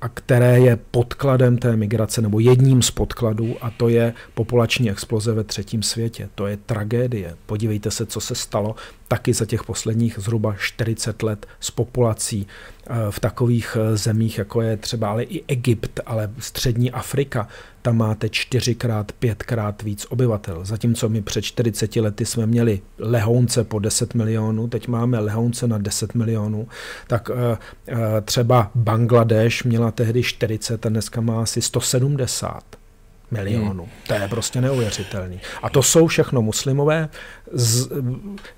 [0.00, 5.32] a které je podkladem té migrace, nebo jedním z podkladů, a to je populační exploze
[5.32, 6.28] ve třetím světě.
[6.34, 7.36] To je tragédie.
[7.46, 8.74] Podívejte se, co se stalo
[9.08, 12.46] taky za těch posledních zhruba 40 let s populací
[12.86, 17.48] eh, v takových eh, zemích, jako je třeba ale i Egypt, ale střední Afrika,
[17.88, 20.64] tam máte čtyřikrát, pětkrát víc obyvatel.
[20.64, 25.78] Zatímco my před 40 lety jsme měli lehounce po 10 milionů, teď máme lehounce na
[25.78, 26.68] 10 milionů,
[27.06, 32.64] tak eh, třeba Bangladeš měla tehdy 40 a dneska má asi 170
[33.30, 33.82] milionů.
[33.82, 33.92] Hmm.
[34.06, 35.40] To je prostě neuvěřitelný.
[35.62, 37.08] A to jsou všechno muslimové,
[37.52, 37.88] z,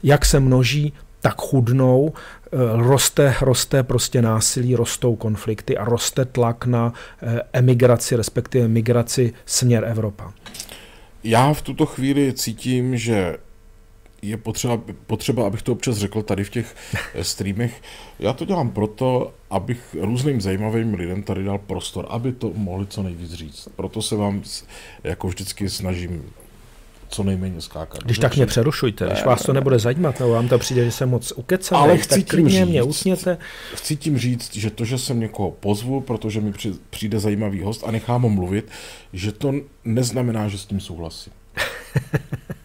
[0.03, 6.67] jak se množí, tak chudnou, eh, roste, roste prostě násilí, rostou konflikty a roste tlak
[6.67, 10.33] na eh, emigraci, respektive migraci směr Evropa.
[11.25, 13.37] Já v tuto chvíli cítím, že
[14.23, 16.77] je potřeba, potřeba, abych to občas řekl tady v těch
[17.15, 17.83] eh, streamech.
[18.19, 23.03] Já to dělám proto, abych různým zajímavým lidem tady dal prostor, aby to mohli co
[23.03, 23.69] nejvíc říct.
[23.77, 24.43] Proto se vám
[25.05, 26.33] jako vždycky snažím
[27.11, 28.03] co nejméně skákat.
[28.05, 30.91] Když tak mě přerušujte, ne, když vás to nebude zajímat, nebo vám to přijde, že
[30.91, 33.39] jsem moc ukecaný, ale chci tak klidně říct, mě usněte.
[33.75, 36.53] Chci tím říct, že to, že jsem někoho pozvu, protože mi
[36.91, 38.69] přijde zajímavý host a nechám ho mluvit,
[39.13, 41.33] že to neznamená, že s tím souhlasím.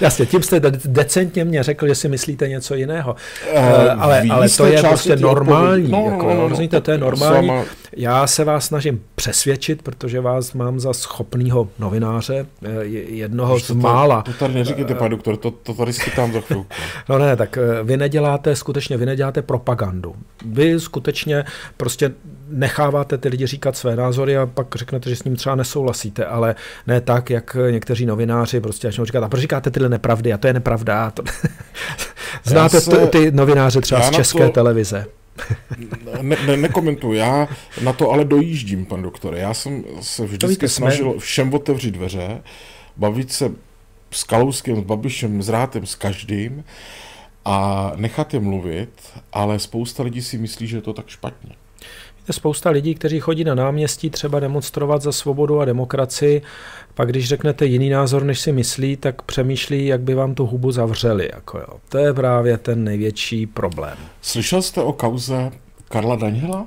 [0.00, 3.16] Jasně, tím jste decentně mě řekl, že si myslíte něco jiného.
[3.52, 3.58] Uh,
[3.98, 5.90] ale, ale to je prostě normální.
[5.90, 7.50] No, jako, no, no, rozumíte, to je normální.
[7.96, 14.22] Já se vás snažím přesvědčit, protože vás mám za schopného novináře, eh, jednoho z mála.
[14.22, 16.66] To tady neříkejte, pan doktor, to, to tady schytám za chvilku.
[17.08, 20.14] No ne, tak vy neděláte, skutečně, vy neděláte propagandu.
[20.44, 21.44] Vy skutečně
[21.76, 22.12] prostě
[22.48, 26.54] necháváte ty lidi říkat své názory a pak řeknete, že s ním třeba nesouhlasíte, ale
[26.86, 30.46] ne tak, jak někteří novináři prostě začnou říkat, a proč říkáte tyhle nepravdy a to
[30.46, 31.10] je nepravda.
[31.10, 31.22] To...
[32.44, 35.06] Znáte se, ty novináře třeba z české to, televize?
[36.22, 37.48] ne, ne, nekomentuju, já
[37.82, 39.38] na to ale dojíždím, pan doktore.
[39.38, 42.42] Já jsem se vždycky snažil všem otevřít dveře,
[42.96, 43.50] bavit se
[44.10, 46.64] s Kalouskem, s Babišem, s Rátem, s každým
[47.44, 48.90] a nechat je mluvit,
[49.32, 51.50] ale spousta lidí si myslí, že je to tak špatně.
[52.28, 56.42] Je spousta lidí, kteří chodí na náměstí třeba demonstrovat za svobodu a demokracii,
[56.94, 60.72] pak když řeknete jiný názor, než si myslí, tak přemýšlí, jak by vám tu hubu
[60.72, 61.30] zavřeli.
[61.34, 61.68] Jako jo.
[61.88, 63.98] To je právě ten největší problém.
[64.22, 65.50] Slyšel jste o kauze
[65.88, 66.66] Karla Daniela?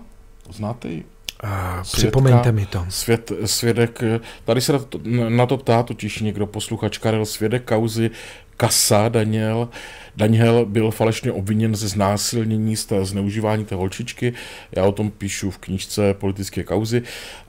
[0.54, 1.06] Znáte ji?
[1.44, 2.86] A, připomeňte mi to.
[2.90, 4.04] Svět, svědek,
[4.46, 8.12] tady se na to, na to ptá totiž někdo, posluchač Karel, svědek kauzy
[8.60, 9.70] Kasa Daniel.
[10.18, 14.34] Daniel byl falešně obviněn ze znásilnění, z té zneužívání té holčičky.
[14.76, 17.02] Já o tom píšu v knížce Politické kauzy.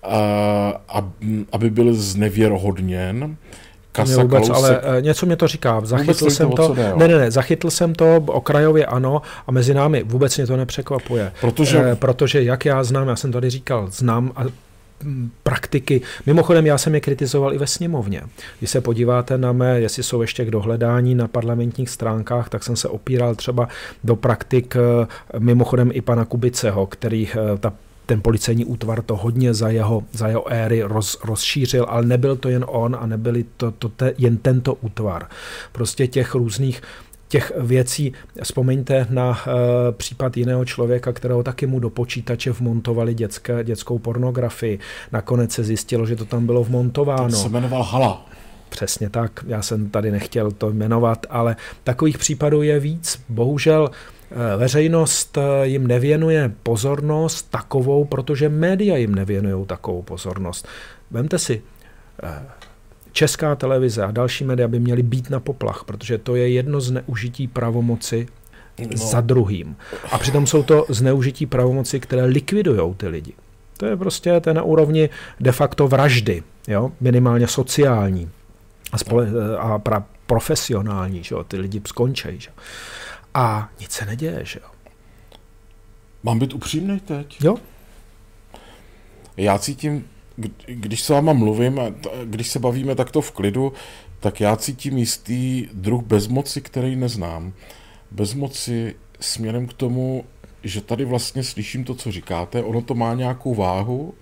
[0.02, 0.80] A,
[1.52, 3.36] aby byl znevěrohodněn,
[3.92, 4.84] Kasa, vůbec, Kalousek.
[4.84, 5.80] ale eh, něco mě to říká.
[5.84, 10.36] Zachytl jsem to, ne, ne, ne, zachytl jsem to okrajově ano a mezi námi vůbec
[10.36, 11.32] mě to nepřekvapuje.
[11.40, 14.44] Protože, e, protože jak já znám, já jsem tady říkal, znám a
[15.42, 16.00] praktiky.
[16.26, 18.22] Mimochodem, já jsem je kritizoval i ve sněmovně.
[18.58, 22.76] Když se podíváte na mé, jestli jsou ještě k dohledání na parlamentních stránkách, tak jsem
[22.76, 23.68] se opíral třeba
[24.04, 25.06] do praktik eh,
[25.38, 27.28] mimochodem i pana Kubiceho, který
[27.60, 27.72] ta
[28.10, 32.48] ten policejní útvar to hodně za jeho, za jeho éry roz, rozšířil, ale nebyl to
[32.48, 35.26] jen on a nebyly to, to te, jen tento útvar.
[35.72, 36.82] Prostě těch různých
[37.30, 38.12] těch věcí.
[38.42, 39.36] Vzpomeňte na uh,
[39.92, 44.78] případ jiného člověka, kterého taky mu do počítače vmontovali dětské, dětskou pornografii.
[45.12, 47.28] Nakonec se zjistilo, že to tam bylo vmontováno.
[47.28, 48.26] To se jmenoval Hala.
[48.68, 53.22] Přesně tak, já jsem tady nechtěl to jmenovat, ale takových případů je víc.
[53.28, 53.90] Bohužel
[54.32, 60.68] Eh, veřejnost eh, jim nevěnuje pozornost takovou, protože média jim nevěnují takovou pozornost.
[61.10, 61.62] Vemte si,
[62.22, 62.42] eh,
[63.12, 67.48] Česká televize a další média by měly být na poplach, protože to je jedno zneužití
[67.48, 68.28] pravomoci
[68.78, 68.96] no.
[68.96, 69.76] za druhým.
[70.12, 73.32] A přitom jsou to zneužití pravomoci, které likvidují ty lidi.
[73.76, 75.08] To je prostě ten na úrovni
[75.40, 76.92] de facto vraždy, jo?
[77.00, 78.30] minimálně sociální
[78.92, 81.44] a, spole- a pra- profesionální, že jo?
[81.44, 82.40] ty lidi skončí.
[82.40, 82.50] Že?
[83.34, 84.70] A nic se neděje, že jo.
[86.22, 87.36] Mám být upřímný teď?
[87.44, 87.56] Jo.
[89.36, 90.04] Já cítím,
[90.66, 91.80] když s váma mluvím,
[92.24, 93.72] když se bavíme takto v klidu,
[94.20, 97.52] tak já cítím jistý druh bezmoci, který neznám.
[98.10, 100.24] Bezmoci směrem k tomu,
[100.64, 104.14] že tady vlastně slyším to, co říkáte, ono to má nějakou váhu.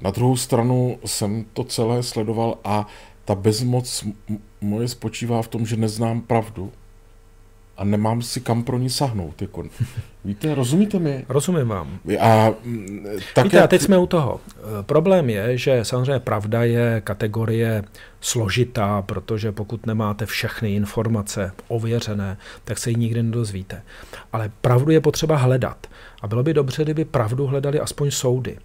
[0.00, 2.86] Na druhou stranu jsem to celé sledoval a
[3.24, 4.04] ta bezmoc
[4.60, 6.72] moje spočívá v tom, že neznám pravdu
[7.78, 9.42] a nemám si kam pro ní sahnout.
[9.42, 9.64] Jako,
[10.24, 11.24] víte, rozumíte mi?
[11.28, 11.98] Rozumím vám.
[12.20, 12.50] A,
[13.34, 13.64] tak víte, jak...
[13.64, 14.40] a teď jsme u toho.
[14.80, 17.84] E, problém je, že samozřejmě pravda je kategorie
[18.20, 23.82] složitá, protože pokud nemáte všechny informace ověřené, tak se ji nikdy nedozvíte.
[24.32, 25.86] Ale pravdu je potřeba hledat.
[26.22, 28.58] A bylo by dobře, kdyby pravdu hledali aspoň soudy.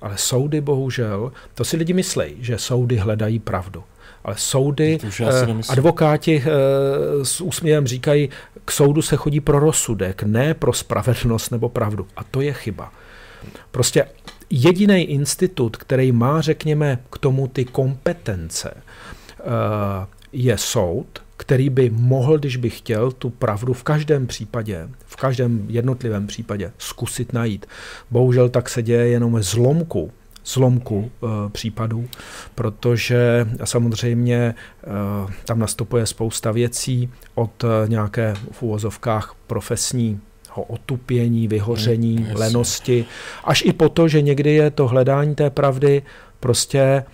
[0.00, 3.84] Ale soudy bohužel, to si lidi myslí, že soudy hledají pravdu
[4.24, 8.28] ale soudy, eh, advokáti eh, s úsměvem říkají,
[8.64, 12.06] k soudu se chodí pro rozsudek, ne pro spravedlnost nebo pravdu.
[12.16, 12.92] A to je chyba.
[13.70, 14.04] Prostě
[14.50, 19.42] jediný institut, který má, řekněme, k tomu ty kompetence, eh,
[20.32, 21.06] je soud,
[21.36, 26.72] který by mohl, když by chtěl, tu pravdu v každém případě, v každém jednotlivém případě
[26.78, 27.66] zkusit najít.
[28.10, 30.12] Bohužel tak se děje jenom zlomku
[30.44, 32.08] zlomku e, případů,
[32.54, 34.54] protože samozřejmě e,
[35.44, 40.20] tam nastupuje spousta věcí od e, nějaké v úvozovkách profesní
[40.56, 43.04] otupění, vyhoření, hmm, lenosti,
[43.44, 46.02] až i po to, že někdy je to hledání té pravdy
[46.40, 47.04] prostě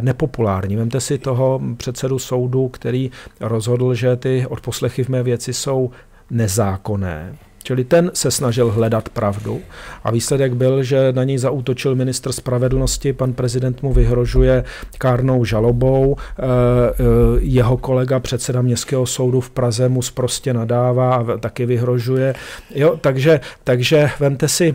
[0.00, 0.76] nepopulární.
[0.76, 5.90] Vemte si toho předsedu soudu, který rozhodl, že ty odposlechy v mé věci jsou
[6.30, 9.60] nezákonné, Čili ten se snažil hledat pravdu.
[10.04, 14.64] A výsledek byl, že na něj zaútočil ministr spravedlnosti, pan prezident mu vyhrožuje
[14.98, 17.04] kárnou žalobou, eh, eh,
[17.38, 22.34] jeho kolega předseda městského soudu v Praze mu prostě nadává a taky vyhrožuje.
[22.74, 24.74] Jo, takže, takže vemte si,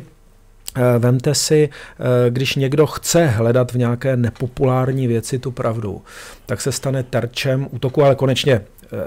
[0.76, 1.70] eh, Vemte si,
[2.30, 6.02] když někdo chce hledat v nějaké nepopulární věci tu pravdu,
[6.46, 8.62] tak se stane terčem útoku, ale konečně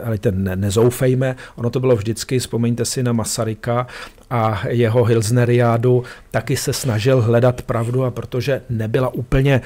[0.05, 3.87] ale ten ne, nezoufejme, ono to bylo vždycky, vzpomeňte si na Masaryka
[4.31, 9.61] a jeho Hilsneriádu, taky se snažil hledat pravdu a protože nebyla úplně,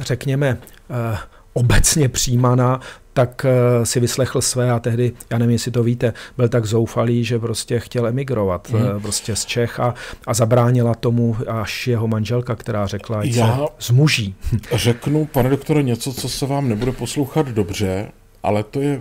[0.00, 0.58] řekněme,
[0.90, 1.18] eh,
[1.52, 2.80] obecně přijímaná,
[3.12, 7.24] tak eh, si vyslechl své a tehdy, já nevím, jestli to víte, byl tak zoufalý,
[7.24, 9.00] že prostě chtěl emigrovat mm.
[9.02, 9.94] prostě z Čech a,
[10.26, 14.34] a zabránila tomu až jeho manželka, která řekla, ať já se zmuží.
[14.72, 18.08] Řeknu, pane doktore, něco, co se vám nebude poslouchat dobře,
[18.42, 19.00] ale to je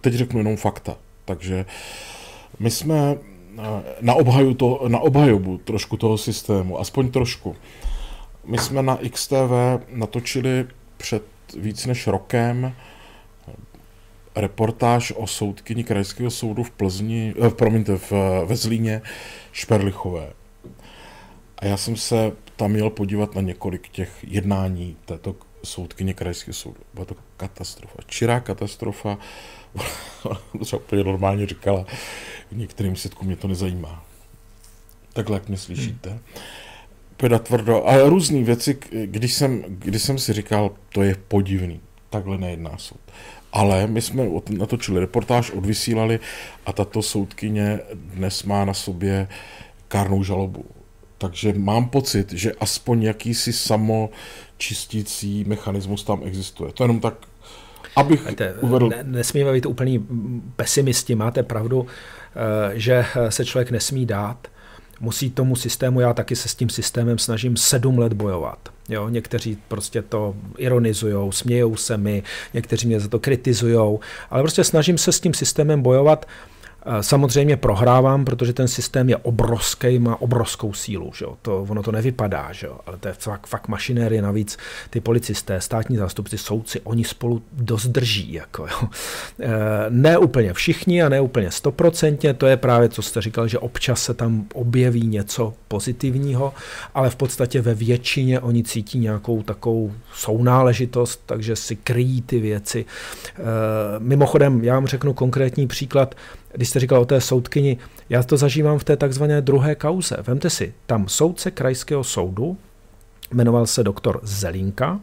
[0.00, 0.96] teď řeknu jenom fakta.
[1.24, 1.66] Takže
[2.58, 3.16] my jsme
[3.58, 3.62] eh,
[4.00, 7.56] na, obhaju to, na obhajobu trošku toho systému, aspoň trošku.
[8.44, 9.52] My jsme na XTV
[9.88, 11.22] natočili před
[11.58, 12.74] víc než rokem
[14.36, 18.12] reportáž o soudkyni krajského soudu v Plzni, eh, promiňte, v,
[18.44, 19.02] ve Zlíně
[19.52, 20.32] Šperlichové.
[21.58, 26.80] A já jsem se tam měl podívat na několik těch jednání této soudkyně krajského soudu.
[26.94, 29.18] Byla to katastrofa, čirá katastrofa.
[30.64, 31.86] Třeba úplně normálně říkala,
[32.52, 34.04] některým svědkům mě to nezajímá.
[35.12, 36.10] Takhle, jak mě slyšíte.
[36.10, 36.20] Hmm.
[37.16, 37.88] Pěda tvrdo.
[37.88, 41.80] A různé věci, když jsem, když jsem si říkal, to je podivný.
[42.10, 43.00] Takhle nejedná soud.
[43.52, 46.20] Ale my jsme natočili reportáž, odvysílali
[46.66, 49.28] a tato soudkyně dnes má na sobě
[49.88, 50.64] kárnou žalobu.
[51.18, 53.52] Takže mám pocit, že aspoň jakýsi
[54.56, 56.72] samočistící mechanismus tam existuje.
[56.72, 57.14] To jenom tak,
[57.96, 58.88] abych Víte, uvedl...
[58.88, 60.06] Ne, nesmíme být úplný
[60.56, 64.48] pesimisti, máte pravdu, eh, že se člověk nesmí dát,
[65.00, 68.58] musí tomu systému, já taky se s tím systémem snažím sedm let bojovat.
[68.88, 72.22] Jo, někteří prostě to ironizují, smějou se mi,
[72.54, 73.98] někteří mě za to kritizují,
[74.30, 76.26] ale prostě snažím se s tím systémem bojovat
[77.00, 81.12] Samozřejmě prohrávám, protože ten systém je obrovský, má obrovskou sílu.
[81.14, 84.22] Že To, ono to nevypadá, že ale to je fakt, fakt mašinérie.
[84.22, 84.58] Navíc
[84.90, 88.32] ty policisté, státní zástupci, soudci, oni spolu dost drží.
[88.32, 88.88] Jako, jo.
[89.40, 89.50] E,
[89.88, 94.02] ne úplně všichni a ne úplně stoprocentně, to je právě, co jste říkal, že občas
[94.02, 96.54] se tam objeví něco pozitivního,
[96.94, 102.84] ale v podstatě ve většině oni cítí nějakou takovou sounáležitost, takže si kryjí ty věci.
[102.84, 103.42] E,
[103.98, 106.14] mimochodem, já vám řeknu konkrétní příklad,
[106.56, 107.78] když jste říkal o té soudkyni,
[108.08, 110.16] já to zažívám v té takzvané druhé kauze.
[110.26, 112.56] Vemte si, tam soudce krajského soudu,
[113.32, 115.00] jmenoval se doktor Zelinka,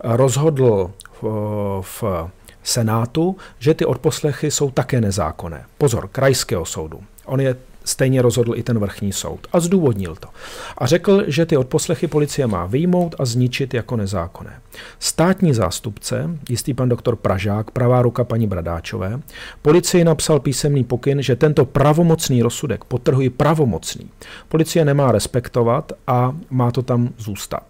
[0.00, 0.90] rozhodl
[1.22, 2.04] v, v
[2.62, 5.64] Senátu, že ty odposlechy jsou také nezákonné.
[5.78, 7.00] Pozor, krajského soudu.
[7.24, 10.28] On je Stejně rozhodl i ten vrchní soud a zdůvodnil to.
[10.78, 14.60] A řekl, že ty odposlechy policie má vyjmout a zničit jako nezákonné.
[14.98, 19.20] Státní zástupce, jistý pan doktor Pražák, pravá ruka paní Bradáčové,
[19.62, 24.10] policii napsal písemný pokyn, že tento pravomocný rozsudek, potrhuji pravomocný,
[24.48, 27.62] policie nemá respektovat a má to tam zůstat.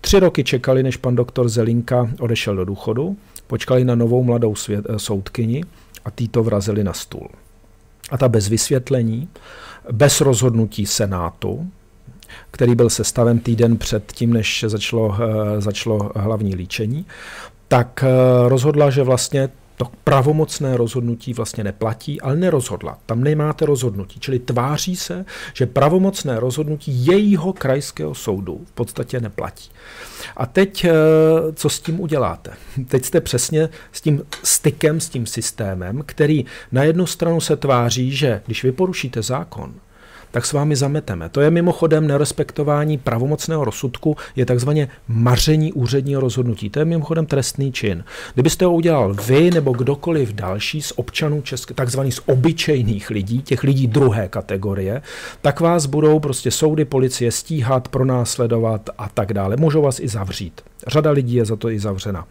[0.00, 3.16] Tři roky čekali, než pan doktor Zelinka odešel do důchodu,
[3.46, 5.64] počkali na novou mladou svět, soudkyni
[6.04, 7.28] a tý to vrazili na stůl
[8.10, 9.28] a ta bez vysvětlení,
[9.92, 11.70] bez rozhodnutí Senátu,
[12.50, 17.06] který byl sestaven týden před tím, než začalo, eh, začalo hlavní líčení,
[17.68, 19.48] tak eh, rozhodla, že vlastně
[19.78, 22.98] to pravomocné rozhodnutí vlastně neplatí, ale nerozhodla.
[23.06, 24.20] Tam nemáte rozhodnutí.
[24.20, 25.24] Čili tváří se,
[25.54, 29.70] že pravomocné rozhodnutí jejího krajského soudu v podstatě neplatí.
[30.36, 30.92] A teď, eh,
[31.54, 32.50] co s tím uděláte?
[32.88, 38.12] Teď jste přesně s tím stykem, s tím systémem, který na jednu stranu se tváří,
[38.12, 39.74] že když vy porušíte zákon,
[40.30, 41.28] tak s vámi zameteme.
[41.28, 46.70] To je mimochodem nerespektování pravomocného rozsudku, je takzvaně maření úředního rozhodnutí.
[46.70, 48.04] To je mimochodem trestný čin.
[48.34, 53.64] Kdybyste ho udělal vy nebo kdokoliv další z občanů české, takzvaných z obyčejných lidí, těch
[53.64, 55.02] lidí druhé kategorie,
[55.40, 59.56] tak vás budou prostě soudy, policie stíhat, pronásledovat a tak dále.
[59.56, 60.60] Můžou vás i zavřít.
[60.86, 62.26] Řada lidí je za to i zavřena,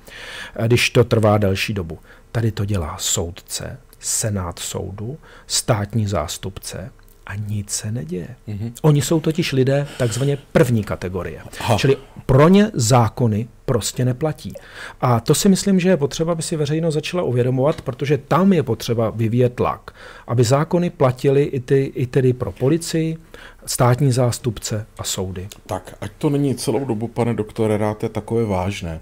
[0.67, 1.99] když to trvá delší dobu.
[2.31, 5.17] Tady to dělá soudce, senát soudu,
[5.47, 6.91] státní zástupce,
[7.27, 8.27] a nic se neděje.
[8.47, 8.71] Mm-hmm.
[8.81, 11.41] Oni jsou totiž lidé takzvaně první kategorie.
[11.59, 11.77] Aha.
[11.77, 14.53] Čili pro ně zákony prostě neplatí.
[15.01, 18.63] A to si myslím, že je potřeba, aby si veřejnost začala uvědomovat, protože tam je
[18.63, 19.91] potřeba vyvíjet tlak,
[20.27, 23.17] aby zákony platily i, ty, i tedy pro policii,
[23.65, 25.47] státní zástupce a soudy.
[25.65, 28.99] Tak, ať to není celou dobu, pane doktore, ráte takové vážné.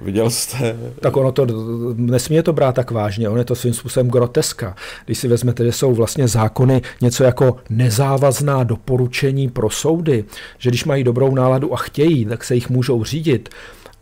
[0.00, 0.76] Viděl jste?
[1.00, 1.46] Tak ono to,
[1.94, 4.76] nesmí to brát tak vážně, ono je to svým způsobem groteska.
[5.04, 10.24] Když si vezmete, že jsou vlastně zákony něco jako nezávazná doporučení pro soudy,
[10.58, 13.48] že když mají dobrou náladu a chtějí, tak se jich můžou řídit.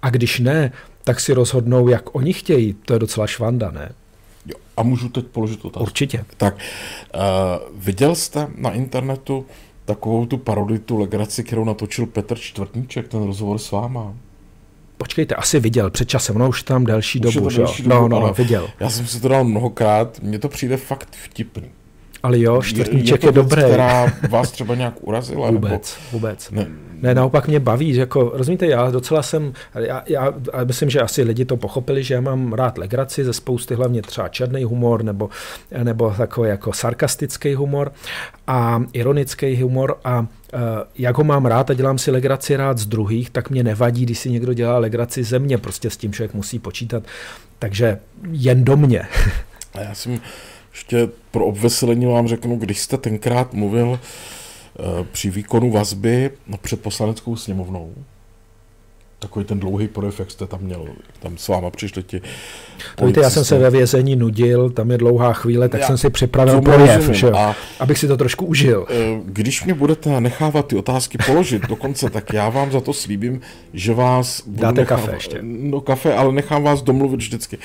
[0.02, 0.72] A když ne,
[1.04, 2.76] tak si rozhodnou, jak oni chtějí.
[2.84, 3.92] To je docela švanda, ne?
[4.46, 5.82] Jo, a můžu teď položit otázku?
[5.82, 6.24] Určitě.
[6.36, 6.54] Tak,
[7.14, 7.20] uh,
[7.84, 9.46] viděl jste na internetu
[9.84, 14.14] takovou tu parodii, tu legraci, kterou natočil Petr Čtvrtníček, ten rozhovor s váma?
[14.98, 18.08] Počkejte, asi viděl před časem, ono už tam delší už dobu, že delší dobu, no,
[18.08, 18.68] no, no, viděl.
[18.80, 21.70] Já jsem si to dal mnohokrát, mně to přijde fakt vtipný.
[22.22, 23.62] Ale jo, čtvrtníček je, je, je dobré.
[23.62, 25.50] která vás třeba nějak urazila?
[25.50, 26.10] Vůbec, nebo...
[26.12, 26.50] vůbec.
[26.50, 26.66] Ne,
[27.02, 30.34] ne, naopak mě baví, že jako, rozumíte, já docela jsem, já, já,
[30.64, 34.28] myslím, že asi lidi to pochopili, že já mám rád legraci ze spousty, hlavně třeba
[34.28, 35.30] černý humor, nebo,
[35.82, 37.92] nebo takový jako sarkastický humor
[38.46, 40.26] a ironický humor a uh,
[40.98, 44.18] jak ho mám rád a dělám si legraci rád z druhých, tak mě nevadí, když
[44.18, 47.02] si někdo dělá legraci ze mě, prostě s tím člověk musí počítat,
[47.58, 47.98] takže
[48.30, 49.02] jen do mě.
[49.74, 50.20] a já jsem
[50.72, 53.98] ještě pro obveselení vám řeknu, když jste tenkrát mluvil
[55.12, 56.30] při výkonu vazby
[56.62, 57.94] před poslaneckou sněmovnou,
[59.20, 60.86] Takový ten dlouhý projev, jak jste tam měl,
[61.20, 62.20] tam s váma přišli ti
[63.06, 66.10] Víte, já jsem se ve vězení nudil, tam je dlouhá chvíle, tak já jsem si
[66.10, 67.30] připravil projev, že?
[67.30, 68.86] A abych si to trošku užil.
[68.90, 73.40] Eh, když mě budete nechávat ty otázky položit dokonce, tak já vám za to slíbím,
[73.72, 74.42] že vás...
[74.46, 75.38] Dáte nechávat, kafe ještě.
[75.42, 77.58] No kafe, ale nechám vás domluvit vždycky.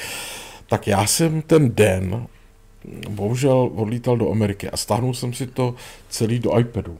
[0.69, 2.27] Tak já jsem ten den
[3.09, 5.75] bohužel odlítal do Ameriky a stáhnul jsem si to
[6.09, 6.97] celý do iPadu.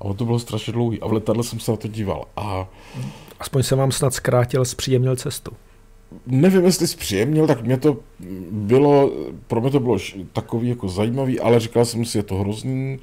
[0.00, 2.24] A to bylo strašně dlouhý a v letadle jsem se na to díval.
[2.36, 2.68] A...
[3.40, 5.50] Aspoň se vám snad zkrátil, zpříjemnil cestu.
[6.26, 7.96] Nevím, jestli zpříjemnil, tak mě to
[8.50, 9.10] bylo,
[9.46, 9.98] pro mě to bylo
[10.32, 12.98] takový jako zajímavý, ale říkal jsem si, je to hrozný,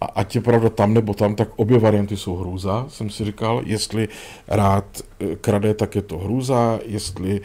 [0.00, 3.62] a ať je pravda tam nebo tam, tak obě varianty jsou hrůza, jsem si říkal.
[3.66, 4.08] Jestli
[4.48, 4.84] rád
[5.20, 7.40] eh, krade, tak je to hrůza, jestli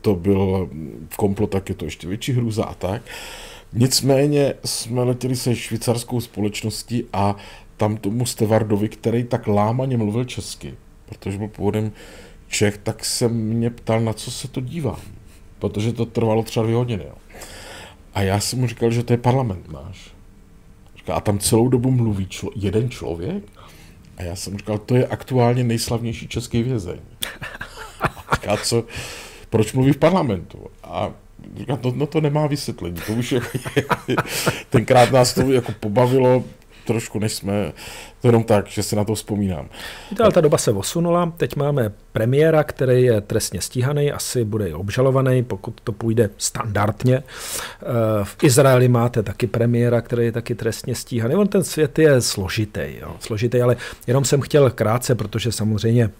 [0.00, 0.68] to byl
[1.16, 3.02] komplot, tak je to ještě větší hrůza a tak.
[3.72, 7.36] Nicméně jsme letěli se švýcarskou společností a
[7.76, 10.74] tam tomu Stevardovi, který tak lámaně mluvil česky,
[11.06, 11.92] protože byl původem
[12.48, 15.00] Čech, tak se mě ptal, na co se to dívám.
[15.58, 17.04] Protože to trvalo třeba dvě hodiny.
[17.04, 17.14] Jo.
[18.14, 20.14] A já jsem mu říkal, že to je parlament náš.
[20.96, 23.44] Říkal, a tam celou dobu mluví člo, jeden člověk?
[24.16, 27.00] A já jsem říkal, to je aktuálně nejslavnější český vězeň.
[28.00, 28.84] A říkal, co,
[29.50, 30.58] proč mluví v parlamentu?
[30.82, 31.10] A
[31.68, 32.96] no, no to nemá vysvětlení.
[33.06, 33.40] To už je,
[34.70, 36.44] tenkrát nás to jako pobavilo,
[36.86, 37.72] trošku, než jsme,
[38.20, 39.68] to jenom tak, že se na to vzpomínám.
[40.20, 44.72] Ale ta doba se osunula, teď máme premiéra, který je trestně stíhaný, asi bude i
[44.72, 47.16] obžalovaný, pokud to půjde standardně.
[47.16, 47.24] Eh,
[48.24, 51.34] v Izraeli máte taky premiéra, který je taky trestně stíhaný.
[51.34, 53.76] On ten svět je složitý, jo, složitý, ale
[54.06, 56.10] jenom jsem chtěl krátce, protože samozřejmě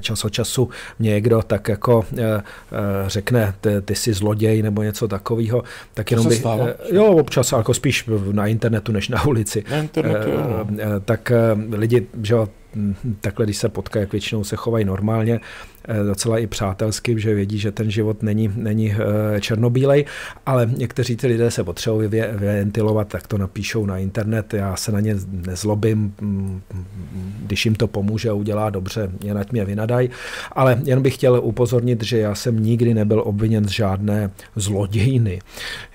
[0.00, 0.68] čas od času
[0.98, 2.42] mě někdo tak jako e, e,
[3.06, 5.62] řekne, ty, ty jsi zloděj nebo něco takového,
[5.94, 9.64] tak jenom by, e, jo, občas, jako spíš na internetu než na ulici.
[9.70, 11.32] Na internetu, e, e, tak
[11.72, 12.48] lidi, že jo,
[13.20, 15.40] takhle, když se potkají, jak většinou se chovají normálně,
[15.79, 20.04] Eh, docela i přátelsky, že vědí, že ten život není, není eh, černobílej,
[20.46, 25.00] ale někteří ty lidé se potřebují ventilovat, tak to napíšou na internet, já se na
[25.00, 26.60] ně nezlobím, mm,
[27.46, 30.10] když jim to pomůže a udělá dobře, jen ať mě vynadají,
[30.52, 35.40] ale jen bych chtěl upozornit, že já jsem nikdy nebyl obviněn z žádné zlodějny.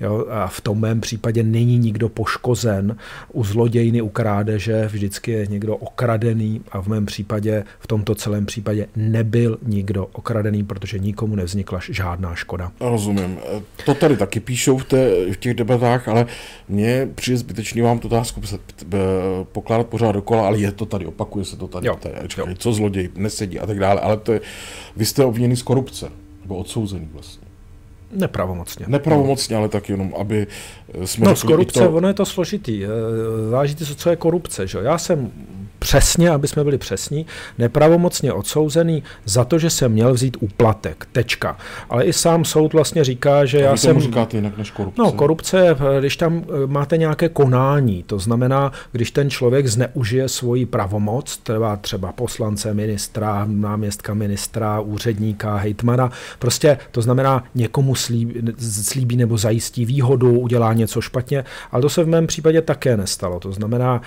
[0.01, 2.95] Jo, a v tom mém případě není nikdo poškozen.
[3.33, 8.45] U zlodějny, u krádeže vždycky je někdo okradený a v mém případě, v tomto celém
[8.45, 12.71] případě nebyl nikdo okradený, protože nikomu nevznikla žádná škoda.
[12.79, 13.39] Rozumím.
[13.85, 16.25] To tady taky píšou v, té, v těch debatách, ale
[16.69, 18.41] mně přijde zbytečný vám tu otázku
[19.51, 21.87] pokládat pořád dokola, ale je to tady, opakuje se to tady.
[21.87, 21.95] Jo.
[21.95, 24.41] tady říkají, co zloděj, nesedí a tak dále, ale to je,
[24.95, 26.09] vy jste obviněný z korupce,
[26.41, 27.45] nebo odsouzený vlastně.
[28.11, 28.85] Nepravomocně.
[28.89, 30.47] Nepravomocně, ale tak jenom, aby
[31.05, 31.91] jsme No, z korupce, to...
[31.91, 32.83] ono je to složitý.
[33.49, 34.67] Záleží co je korupce.
[34.67, 34.79] Že?
[34.81, 35.31] Já jsem
[35.79, 37.25] přesně, aby jsme byli přesní,
[37.57, 41.07] nepravomocně odsouzený za to, že jsem měl vzít úplatek.
[41.11, 41.57] Tečka.
[41.89, 44.01] Ale i sám soud vlastně říká, že A já jsem...
[44.01, 45.01] říkáte jinak než korupce.
[45.01, 50.65] No, korupce, když tam eh, máte nějaké konání, to znamená, když ten člověk zneužije svoji
[50.65, 58.41] pravomoc, třeba třeba poslance, ministra, náměstka ministra, úředníka, hejtmana, prostě to znamená někomu slíbí,
[58.83, 63.39] slíbí nebo zajistí výhodu, udělá něco špatně, ale to se v mém případě také nestalo.
[63.39, 64.01] To znamená,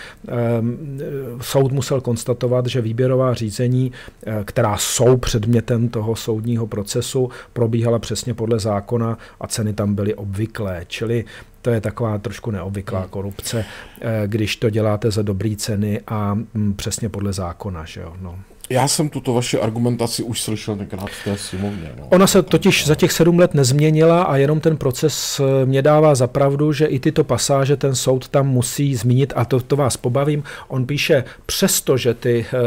[0.61, 0.99] um,
[1.41, 8.35] soud musel konstatovat, že výběrová řízení, eh, která jsou předmětem toho soudního procesu, probíhala přesně
[8.35, 10.85] podle zákona a ceny tam byly obvyklé.
[10.87, 11.25] Čili
[11.63, 13.09] to je taková trošku neobvyklá hmm.
[13.09, 13.65] korupce,
[14.01, 17.85] eh, když to děláte za dobré ceny a mm, přesně podle zákona.
[17.85, 18.15] Že jo?
[18.21, 18.39] No.
[18.71, 21.93] Já jsem tuto vaši argumentaci už slyšel několikrát v té sněmovně.
[21.99, 22.07] No.
[22.09, 26.15] Ona se totiž za těch sedm let nezměnila a jenom ten proces eh, mě dává
[26.15, 29.97] za pravdu, že i tyto pasáže ten soud tam musí zmínit a to, to vás
[29.97, 30.43] pobavím.
[30.69, 32.59] On píše, přesto, že ty e,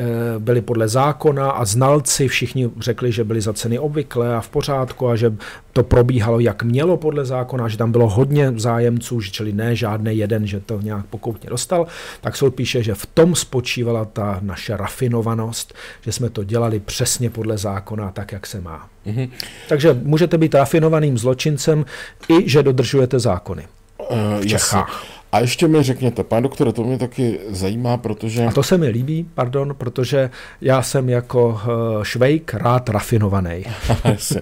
[0.00, 0.04] e,
[0.38, 5.08] byly podle zákona a znalci všichni řekli, že byly za ceny obvyklé a v pořádku
[5.08, 5.34] a že
[5.72, 10.46] to probíhalo, jak mělo podle zákona, že tam bylo hodně zájemců, čili ne žádný jeden,
[10.46, 11.86] že to nějak pokoutně dostal,
[12.20, 14.76] tak soud píše, že v tom spočívala ta naše
[15.34, 18.88] rafinovanost, že jsme to dělali přesně podle zákona, tak, jak se má.
[19.06, 19.30] Mm-hmm.
[19.68, 21.84] Takže můžete být rafinovaným zločincem
[22.28, 23.66] i, že dodržujete zákony.
[23.98, 25.04] Uh, v Čechách.
[25.32, 28.46] A ještě mi řekněte, pane doktore, to mě taky zajímá, protože...
[28.46, 30.30] A to se mi líbí, pardon, protože
[30.60, 33.64] já jsem jako eh, švejk rád rafinovaný.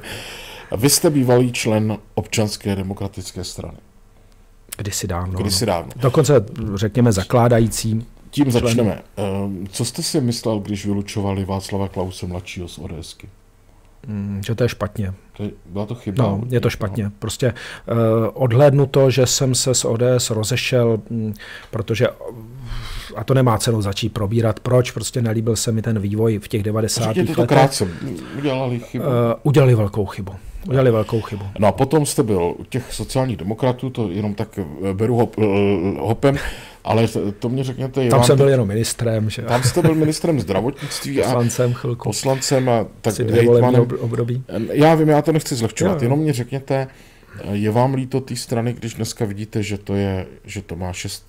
[0.77, 3.79] Vy jste bývalý člen občanské demokratické strany.
[4.77, 5.41] Kdysi dávno.
[5.41, 5.93] Kdysi dávno.
[5.97, 8.07] Dokonce, řekněme, zakládajícím.
[8.33, 8.63] Tím člen.
[8.63, 9.03] začneme.
[9.17, 13.29] Ehm, co jste si myslel, když vylučovali Václava Klause mladšího z ODSky?
[14.07, 15.15] Mm, že to je špatně.
[15.37, 16.25] To je, byla to chyba?
[16.25, 17.05] No, je to špatně.
[17.05, 17.11] No.
[17.19, 17.97] Prostě uh,
[18.35, 21.35] odhlédnu to, že jsem se s ODS rozešel, m, mm,
[21.71, 22.09] protože
[23.17, 26.63] a to nemá cenu začít probírat, proč, prostě nelíbil se mi ten vývoj v těch
[26.63, 27.07] 90.
[27.07, 27.37] letech.
[27.37, 27.89] to krátce,
[28.39, 29.05] udělali chybu.
[29.05, 29.11] Uh,
[29.43, 30.33] udělali velkou chybu.
[30.69, 31.45] Udělali velkou chybu.
[31.59, 34.59] No a potom jste byl u těch sociálních demokratů, to jenom tak
[34.93, 35.37] beru hop,
[35.99, 36.39] hopem,
[36.85, 37.09] ale
[37.39, 38.09] to mě řekněte...
[38.09, 39.31] Tam jsem byl jenom ministrem.
[39.31, 39.43] Že?
[39.43, 42.05] Tam jste byl ministrem zdravotnictví poslancem a chvilku.
[42.05, 43.87] poslancem a tak hejtmanem.
[44.01, 44.45] období.
[44.73, 46.07] Já vím, já to nechci zlehčovat, jo.
[46.07, 46.87] jenom mě řekněte,
[47.53, 51.21] je vám líto té strany, když dneska vidíte, že to, je, že to má 6%?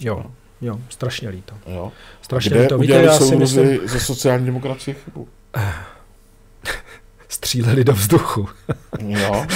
[0.00, 0.24] Jo,
[0.60, 1.54] jo, strašně líto.
[1.66, 1.92] Jo.
[2.22, 2.78] Strašně Kde líto.
[2.78, 3.78] Víte, já si myslím...
[3.84, 5.28] ze sociální demokracie chybu?
[7.34, 8.48] Stříleli do vzduchu.
[8.98, 9.46] Jo.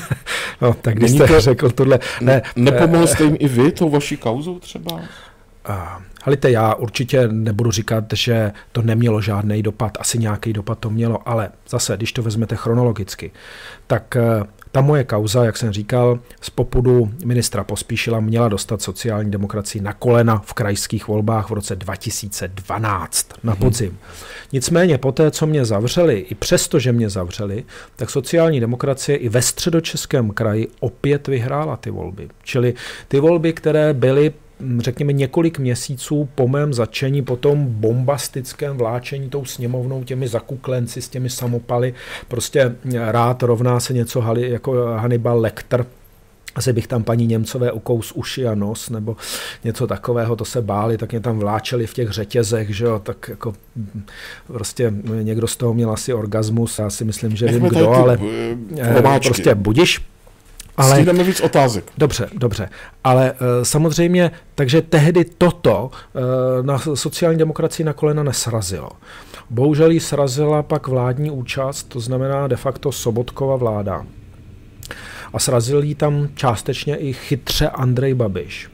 [0.60, 1.40] no, tak když jste to...
[1.40, 1.98] řekl tohle...
[2.20, 5.00] Ne, nepomohl jste jim i vy tou vaší kauzou třeba?
[6.24, 11.28] Halite, já určitě nebudu říkat, že to nemělo žádný dopad, asi nějaký dopad to mělo,
[11.28, 13.30] ale zase, když to vezmete chronologicky,
[13.86, 19.30] tak eh, ta moje kauza, jak jsem říkal, z popudu ministra Pospíšila měla dostat sociální
[19.30, 23.62] demokracii na kolena v krajských volbách v roce 2012 na mhm.
[23.62, 23.90] podzim.
[23.90, 23.98] Hmm.
[24.52, 27.64] Nicméně po té, co mě zavřeli, i přesto, že mě zavřeli,
[27.96, 32.28] tak sociální demokracie i ve středočeském kraji opět vyhrála ty volby.
[32.42, 32.74] Čili
[33.08, 34.32] ty volby, které byly
[34.78, 41.08] řekněme, několik měsíců po mém začení, po tom bombastickém vláčení tou sněmovnou, těmi zakuklenci s
[41.08, 41.94] těmi samopaly,
[42.28, 45.86] prostě rád rovná se něco jako Hannibal Lecter,
[46.54, 49.16] asi bych tam paní Němcové ukous uši a nos, nebo
[49.64, 53.28] něco takového, to se báli, tak mě tam vláčeli v těch řetězech, že jo, tak
[53.28, 53.54] jako
[54.46, 54.92] prostě
[55.22, 58.18] někdo z toho měl asi orgasmus, já si myslím, že vím kdo, ale
[58.78, 60.00] eh, prostě budiš,
[60.76, 61.84] ale, Střídáme víc otázek.
[61.98, 62.68] Dobře, dobře.
[63.04, 68.90] Ale uh, samozřejmě, takže tehdy toto uh, na sociální demokracii na kolena nesrazilo.
[69.50, 74.06] Bohužel ji srazila pak vládní účast, to znamená de facto Sobotkova vláda.
[75.32, 78.73] A srazil jí tam částečně i chytře Andrej Babiš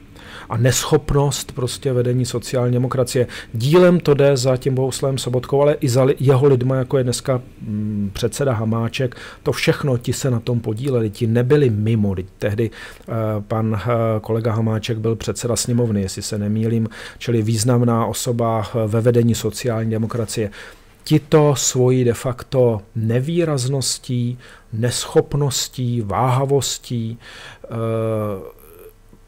[0.50, 3.26] a neschopnost prostě vedení sociální demokracie.
[3.52, 7.42] Dílem to jde za tím Bohuslavem Sobotkou, ale i za jeho lidma, jako je dneska
[7.62, 9.16] mm, předseda Hamáček.
[9.42, 12.10] To všechno ti se na tom podíleli, ti nebyli mimo.
[12.38, 13.14] Tehdy uh,
[13.48, 13.80] pan uh,
[14.20, 16.88] kolega Hamáček byl předseda sněmovny, jestli se nemýlím,
[17.18, 20.50] čili významná osoba eh, ve vedení sociální demokracie
[21.04, 24.38] tito svojí de facto nevýrazností,
[24.72, 27.18] neschopností, váhavostí,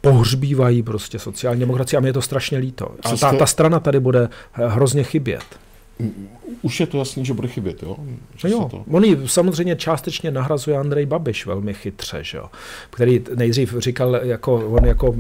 [0.03, 2.95] pohřbívají prostě sociální demokracii a mě je to strašně líto.
[3.03, 5.45] A ta, ta strana tady bude hrozně chybět.
[6.63, 7.97] Už je to jasný, že bude chybět, jo?
[8.37, 8.85] Že jo, to...
[8.91, 12.47] on ji samozřejmě částečně nahrazuje Andrej Babiš velmi chytře, že jo?
[12.91, 15.15] který nejdřív říkal, jako, on jako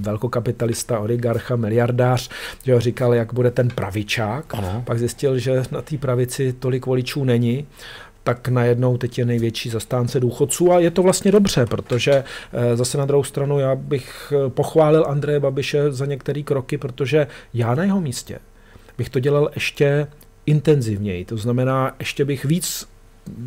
[0.00, 2.30] velkokapitalista, oligarcha, miliardář,
[2.64, 4.82] že jo, říkal, jak bude ten pravičák, ano.
[4.86, 7.66] pak zjistil, že na té pravici tolik voličů není
[8.24, 12.98] tak najednou teď je největší zastánce důchodců a je to vlastně dobře, protože eh, zase
[12.98, 17.82] na druhou stranu já bych eh, pochválil Andreje Babiše za některé kroky, protože já na
[17.82, 18.38] jeho místě
[18.98, 20.06] bych to dělal ještě
[20.46, 21.24] intenzivněji.
[21.24, 22.88] To znamená, ještě bych víc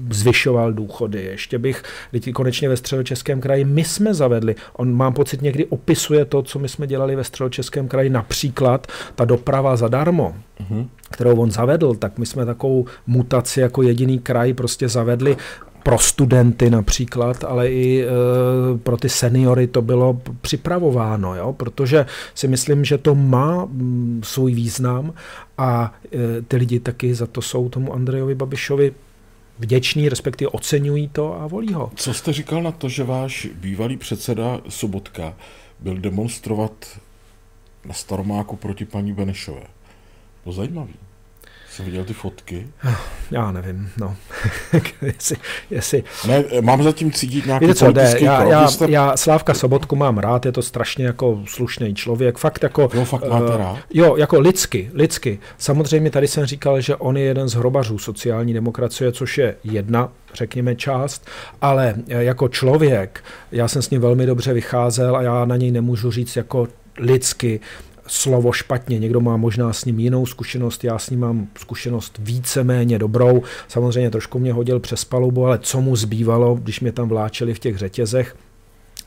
[0.10, 1.24] zvyšoval důchody.
[1.24, 6.26] Ještě bych, teď konečně ve středočeském kraji, my jsme zavedli, on mám pocit někdy opisuje
[6.26, 10.88] to, co my jsme dělali ve středočeském kraji, například ta doprava zadarmo, uh-huh.
[11.12, 15.38] kterou on zavedl, tak my jsme takovou mutaci jako jediný kraj prostě zavedli
[15.88, 18.08] pro studenty například, ale i e,
[18.78, 21.54] pro ty seniory to bylo připravováno, jo?
[21.54, 22.06] protože
[22.36, 25.14] si myslím, že to má m, mm, svůj význam
[25.58, 28.92] a e, ty lidi taky za to jsou tomu Andrejovi Babišovi
[29.60, 31.92] vděční, respektive oceňují to a volí ho.
[31.96, 35.36] Co jste říkal na to, že váš bývalý předseda Sobotka
[35.80, 37.00] byl demonstrovat
[37.86, 39.64] na Staromáku proti paní Benešové?
[40.44, 40.94] To zajímavý.
[41.78, 42.68] Jsi viděl ty fotky?
[43.32, 44.16] Já nevím, no.
[45.02, 45.36] jestli,
[45.70, 46.04] jestli...
[46.28, 50.46] Ne, mám zatím cítit nějaký Víte co, jde, já, já, já, Slávka Sobotku mám rád,
[50.46, 52.90] je to strašně jako slušný člověk, fakt jako...
[52.94, 53.78] Jo, fakt máte uh, rád?
[53.94, 55.40] Jo, jako lidsky, lidsky.
[55.58, 60.10] Samozřejmě tady jsem říkal, že on je jeden z hrobařů sociální demokracie, což je jedna
[60.34, 61.28] řekněme, část,
[61.62, 65.72] ale eh, jako člověk, já jsem s ním velmi dobře vycházel a já na něj
[65.72, 66.68] nemůžu říct jako
[67.00, 67.60] lidsky,
[68.08, 69.00] slovo špatně.
[69.00, 73.42] Někdo má možná s ním jinou zkušenost, já s ním mám zkušenost víceméně dobrou.
[73.68, 77.60] Samozřejmě trošku mě hodil přes palubu, ale co mu zbývalo, když mě tam vláčeli v
[77.60, 78.36] těch řetězech,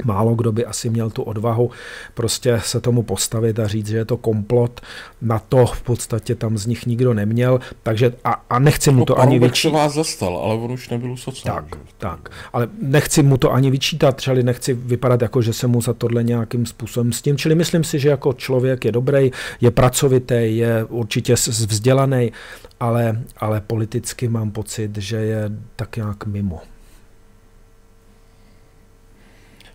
[0.05, 1.71] Málo kdo by asi měl tu odvahu
[2.15, 4.81] prostě se tomu postavit a říct, že je to komplot.
[5.23, 9.15] Na to v podstatě tam z nich nikdo neměl, takže a, a nechci mu to
[9.15, 9.75] no, ani vyčítat.
[9.75, 11.69] vás zastal, ale on už nebyl sociální.
[11.71, 15.81] Tak, tak, ale nechci mu to ani vyčítat, čili nechci vypadat jako, že se mu
[15.83, 19.31] za tohle nějakým způsobem s tím, čili myslím si, že jako člověk je dobrý,
[19.61, 22.33] je pracovitý, je určitě vzdělaný,
[22.81, 26.61] ale, ale politicky mám pocit, že je tak nějak mimo.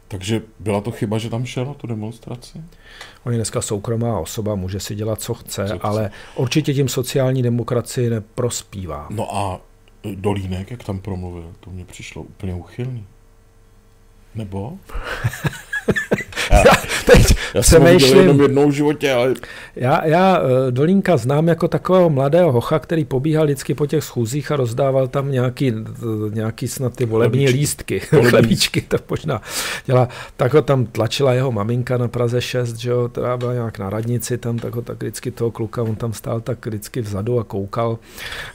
[0.08, 2.62] Takže byla to chyba, že tam šel na tu demonstraci?
[3.24, 5.88] On je dneska soukromá osoba, může si dělat, co chce, co chce.
[5.88, 9.08] ale určitě tím sociální demokracii neprospívá.
[9.10, 9.62] No a
[10.16, 13.06] Dolínek, jak tam promluvil, to mě přišlo úplně uchylný.
[14.36, 14.78] Nebo?
[16.52, 16.64] já,
[17.06, 19.34] teď já jsem ho jenom jednou v životě, ale...
[19.76, 24.52] Já, já eh, Dolínka znám jako takového mladého hocha, který pobíhal vždycky po těch schůzích
[24.52, 25.74] a rozdával tam nějaký,
[26.30, 27.60] nějaký snad ty volební Chlebíčky.
[27.60, 28.00] lístky,
[28.30, 29.42] chlebíčky, to možná
[29.86, 30.08] dělá.
[30.38, 33.90] Tak ho tam tlačila jeho maminka na Praze 6, že jo, která byla nějak na
[33.90, 37.44] radnici tam, tak ho tak vždycky toho kluka, on tam stál tak vždycky vzadu a
[37.44, 38.00] koukal.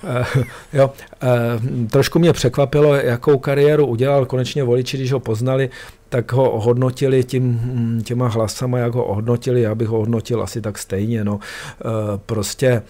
[0.05, 0.42] Uh,
[0.72, 0.90] jo,
[1.22, 5.70] uh, trošku mě překvapilo, jakou kariéru udělal konečně voliči, když ho poznali,
[6.11, 10.79] tak ho hodnotili tím, těma hlasama, jak ho hodnotili, já bych ho hodnotil asi tak
[10.79, 11.25] stejně.
[11.25, 11.41] No.
[11.81, 12.83] E, prostě e,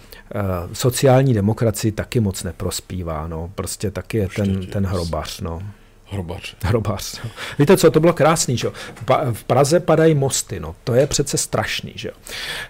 [0.73, 3.27] sociální demokracii taky moc neprospívá.
[3.27, 3.51] No.
[3.55, 5.41] Prostě taky je ten, ten hrobař.
[5.41, 5.61] No.
[6.11, 6.55] Hrobař.
[6.63, 7.21] Hrobař.
[7.59, 8.67] Víte co, to bylo krásný, že
[9.33, 12.11] V Praze padají mosty, no to je přece strašný, že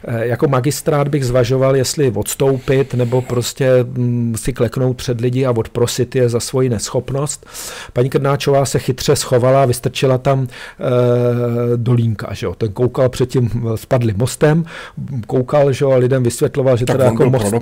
[0.07, 5.51] e, Jako magistrát bych zvažoval, jestli odstoupit, nebo prostě mm, si kleknout před lidi a
[5.51, 7.45] odprosit je za svoji neschopnost.
[7.93, 10.47] Paní Krnáčová se chytře schovala, vystrčila tam e,
[11.77, 12.55] dolínka, že jo.
[12.55, 14.65] Ten koukal předtím, spadli mostem,
[15.27, 17.53] koukal, že jo, a lidem vysvětloval, že tak teda jako most,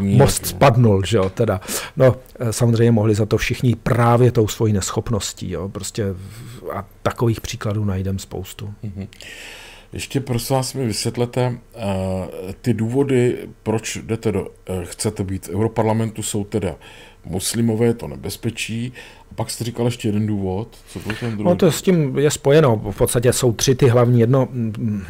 [0.00, 1.60] most spadnul, že jo, teda.
[1.96, 5.50] No, e, samozřejmě mohli za to všichni právě tou svojí neschopnost okolností.
[5.50, 5.68] Jo?
[5.68, 6.04] Prostě
[6.72, 8.74] a takových příkladů najdeme spoustu.
[8.84, 9.08] Mm-hmm.
[9.92, 15.50] Ještě prosím vás mi vysvětlete, uh, ty důvody, proč jdete do, uh, chcete být v
[15.50, 16.76] Europarlamentu, jsou teda
[17.24, 18.92] muslimové, to nebezpečí,
[19.34, 20.68] pak jste říkal ještě jeden důvod.
[20.88, 21.44] Co byl ten druhý?
[21.44, 22.82] No to s tím je spojeno.
[22.90, 24.20] V podstatě jsou tři ty hlavní.
[24.20, 24.48] Jedno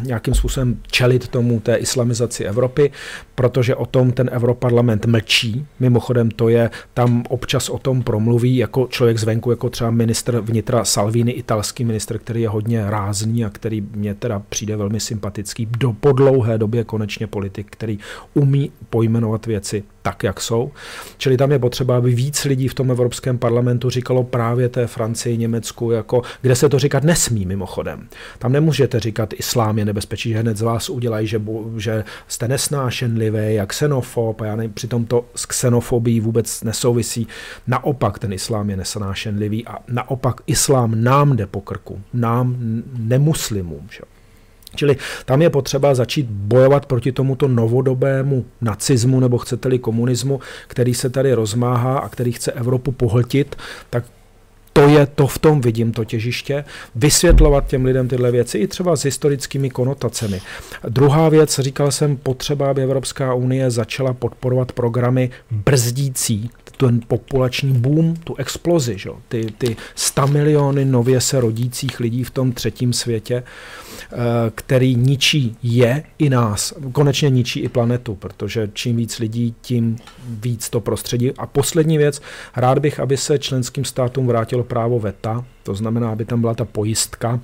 [0.02, 2.90] nějakým způsobem čelit tomu té islamizaci Evropy,
[3.34, 5.66] protože o tom ten Europarlament mlčí.
[5.80, 10.84] Mimochodem to je, tam občas o tom promluví jako člověk zvenku, jako třeba ministr vnitra
[10.84, 15.66] Salvini, italský ministr, který je hodně rázný a který mě teda přijde velmi sympatický.
[15.78, 17.98] Do po dlouhé době konečně politik, který
[18.34, 20.70] umí pojmenovat věci tak, jak jsou.
[21.18, 25.36] Čili tam je potřeba, aby víc lidí v tom Evropském parlamentu říkalo právě té Francii,
[25.36, 28.08] Německu, jako, kde se to říkat nesmí mimochodem.
[28.38, 31.42] Tam nemůžete říkat, islám je nebezpečí, že hned z vás udělají, že,
[31.76, 37.26] že jste nesnášenlivé, jak xenofob, a já nevím, přitom to s xenofobií vůbec nesouvisí.
[37.66, 42.56] Naopak ten islám je nesnášenlivý a naopak islám nám jde po krku, nám
[42.98, 43.88] nemuslimům.
[43.90, 44.19] Že?
[44.74, 51.10] Čili tam je potřeba začít bojovat proti tomuto novodobému nacismu nebo chcete-li komunismu, který se
[51.10, 53.56] tady rozmáhá a který chce Evropu pohltit,
[53.90, 54.04] tak
[54.72, 56.64] to je to, v tom vidím to těžiště,
[56.94, 60.40] vysvětlovat těm lidem tyhle věci i třeba s historickými konotacemi.
[60.88, 66.50] Druhá věc, říkal jsem, potřeba, aby Evropská unie začala podporovat programy brzdící
[66.80, 69.10] ten populační boom, tu explozi, že?
[69.28, 74.16] Ty, ty 100 miliony nově se rodících lidí v tom třetím světě, eh,
[74.54, 79.96] který ničí je i nás, konečně ničí i planetu, protože čím víc lidí, tím
[80.28, 81.32] víc to prostředí.
[81.38, 82.22] A poslední věc,
[82.56, 86.64] rád bych, aby se členským státům vrátilo právo VETA, to znamená, aby tam byla ta
[86.64, 87.40] pojistka,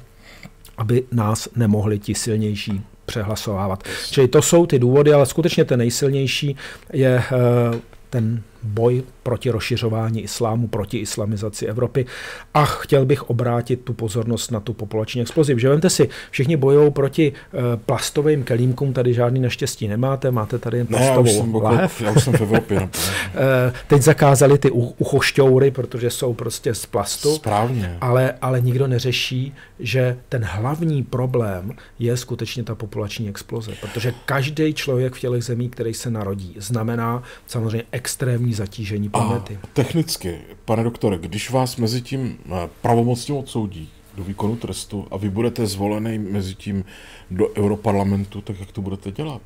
[0.77, 3.83] aby nás nemohli ti silnější přehlasovávat.
[4.11, 6.57] Čili to jsou ty důvody, ale skutečně ten nejsilnější
[6.93, 7.81] je eh,
[8.11, 12.07] ten boj proti rozšiřování islámu, proti islamizaci Evropy
[12.55, 15.55] a chtěl bych obrátit tu pozornost na tu populační explozi.
[15.59, 20.79] Že vemte si, všichni bojují proti uh, plastovým kelímkům, tady žádný naštěstí nemáte, máte tady
[20.79, 22.01] jen plastovou ne, já už jsem, lahev.
[22.01, 22.81] Já už jsem v Evropě.
[22.81, 22.89] uh,
[23.87, 27.35] teď zakázali ty uchošťoury, protože jsou prostě z plastu.
[27.35, 27.97] Správně.
[28.01, 34.75] Ale, ale nikdo neřeší, že ten hlavní problém je skutečně ta populační exploze, protože každý
[34.75, 39.59] člověk v těchto zemí, který se narodí, znamená samozřejmě extrémní zatížení planety.
[39.63, 45.17] A technicky, pane doktore, když vás mezi tím eh, pravomocně odsoudí do výkonu trestu a
[45.17, 46.85] vy budete zvolený mezi tím
[47.31, 49.43] do Europarlamentu, tak jak to budete dělat?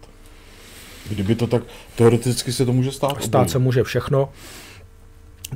[1.08, 1.62] Kdyby to tak,
[1.96, 3.22] teoreticky se to může stát?
[3.22, 3.50] Stát obojí.
[3.50, 4.28] se může všechno.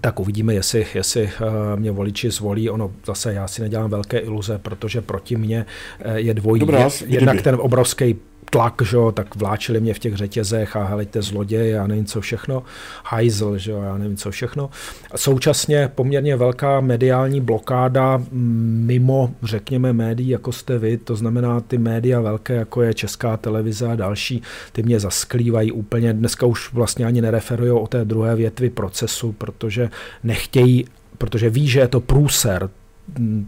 [0.01, 2.71] Tak uvidíme, jestli, jestli eh, mě voliči zvolí.
[2.71, 5.67] Ono zase já si nedělám velké iluze, protože proti mně
[6.01, 6.61] eh, je dvojí.
[6.61, 8.17] Dobrá, Jednak ten obrovský
[8.51, 12.63] tlak, že tak vláčili mě v těch řetězech a heleďte zloděj, já nevím co všechno,
[13.05, 14.71] hajzl, že jo, já nevím co všechno.
[15.17, 22.21] Současně poměrně velká mediální blokáda mimo, řekněme, médií, jako jste vy, to znamená ty média
[22.21, 24.43] velké, jako je Česká televize a další,
[24.73, 29.91] ty mě zasklívají úplně, dneska už vlastně ani nereferují o té druhé větvi procesu, protože
[30.23, 30.85] nechtějí,
[31.19, 32.71] protože ví, že je to průser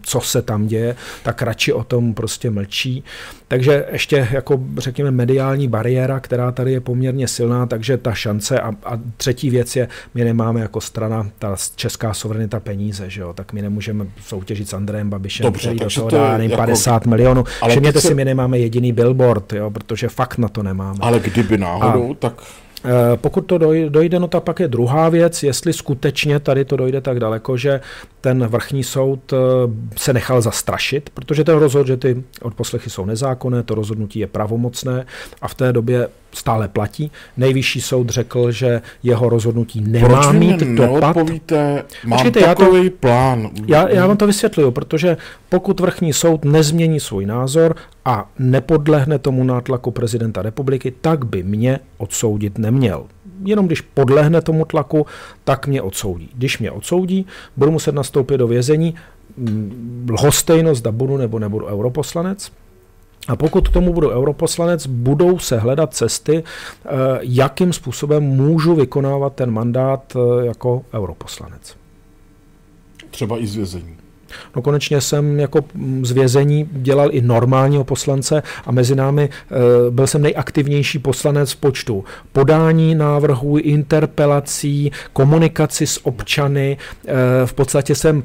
[0.01, 3.03] co se tam děje, tak radši o tom prostě mlčí.
[3.47, 8.71] Takže ještě jako řekněme mediální bariéra, která tady je poměrně silná, takže ta šance a,
[8.83, 13.53] a třetí věc je, my nemáme jako strana ta česká suverenita peníze, že jo, tak
[13.53, 17.43] my nemůžeme soutěžit s Andrejem Babišem, Dobře, který do toho dá jako, 50 milionů.
[17.69, 18.07] Všimněte se...
[18.07, 20.99] si, my nemáme jediný billboard, jo, protože fakt na to nemáme.
[21.01, 22.33] Ale kdyby náhodou, a, tak
[23.15, 23.57] pokud to
[23.89, 27.81] dojde, no tak pak je druhá věc, jestli skutečně tady to dojde tak daleko, že
[28.21, 29.37] ten vrchní soud eh,
[29.97, 35.05] se nechal zastrašit, protože ten rozhod, že ty odposlechy jsou nezákonné, to rozhodnutí je pravomocné
[35.41, 36.07] a v té době
[36.37, 37.11] stále platí.
[37.37, 41.15] Nejvyšší soud řekl, že jeho rozhodnutí nemá Proč mít dopad.
[41.15, 43.49] Mám Počkejte, takový já to, plán.
[43.67, 45.17] Já, já vám to vysvětluju, protože
[45.49, 47.75] pokud vrchní soud nezmění svůj názor
[48.05, 53.05] a nepodlehne tomu nátlaku prezidenta republiky, tak by mě odsoudit neměl.
[53.45, 55.05] Jenom když podlehne tomu tlaku,
[55.43, 56.29] tak mě odsoudí.
[56.35, 57.25] Když mě odsoudí,
[57.57, 58.95] budu muset nastoupit do vězení,
[59.37, 62.51] mm, lhostejno, zda budu nebo nebudu europoslanec,
[63.27, 66.89] a pokud k tomu budu europoslanec, budou se hledat cesty, eh,
[67.21, 71.75] jakým způsobem můžu vykonávat ten mandát eh, jako europoslanec.
[73.11, 73.97] Třeba i z vězení.
[74.55, 75.59] No konečně jsem jako
[76.01, 81.55] z vězení dělal i normálního poslance a mezi námi eh, byl jsem nejaktivnější poslanec v
[81.55, 86.77] počtu podání návrhů, interpelací, komunikaci s občany.
[87.45, 88.23] V podstatě jsem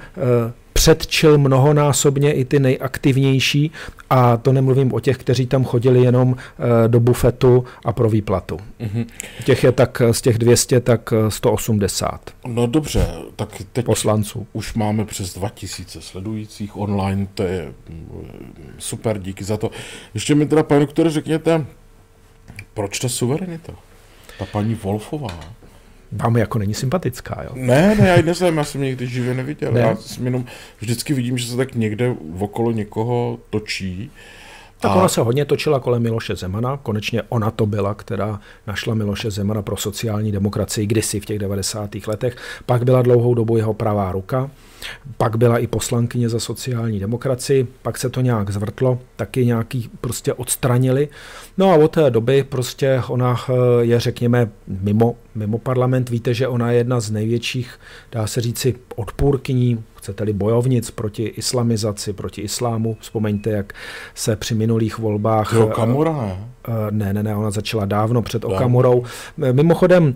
[0.83, 3.71] předčil mnohonásobně i ty nejaktivnější
[4.11, 8.57] a to nemluvím o těch, kteří tam chodili jenom eh, do bufetu a pro výplatu.
[8.57, 9.07] Mm-hmm.
[9.45, 12.31] Těch je tak z těch 200, tak 180.
[12.47, 14.47] No dobře, tak teď poslanců.
[14.53, 18.35] už máme přes 2000 sledujících online, to je mm,
[18.79, 19.71] super, díky za to.
[20.15, 21.67] Ještě mi teda, pane doktore, řekněte,
[22.75, 23.73] proč ta suverenita?
[24.39, 25.41] Ta paní Wolfová,
[26.13, 27.51] vám jako není sympatická, jo?
[27.55, 29.73] Ne, ne, já ji neznám, já jsem někdy živě neviděl.
[29.73, 29.81] Ne.
[29.81, 30.45] Já jsem jenom
[30.81, 34.11] vždycky vidím, že se tak někde okolo někoho točí.
[34.81, 34.95] Tak a...
[34.95, 36.77] ona se hodně točila kolem Miloše Zemana.
[36.77, 41.91] Konečně ona to byla, která našla Miloše Zemana pro sociální demokracii kdysi v těch 90.
[42.07, 42.37] letech.
[42.67, 44.51] Pak byla dlouhou dobu jeho pravá ruka.
[45.17, 50.33] Pak byla i poslankyně za sociální demokracii, pak se to nějak zvrtlo, taky nějaký prostě
[50.33, 51.09] odstranili.
[51.59, 56.11] No a od té doby prostě ona eh, je, řekněme, mimo, mimo parlament.
[56.11, 57.79] Víte, že ona je jedna z největších,
[58.13, 62.97] dá se říci, odpůrkyní chcete-li bojovnic proti islamizaci, proti islámu.
[63.01, 63.73] Vzpomeňte, jak
[64.15, 65.53] se při minulých volbách...
[65.53, 66.49] Jo, Kamura, ne?
[66.69, 69.03] Eh, ne, ne, ne, ona začala dávno před Okamurou.
[69.43, 70.15] Eh, mimochodem,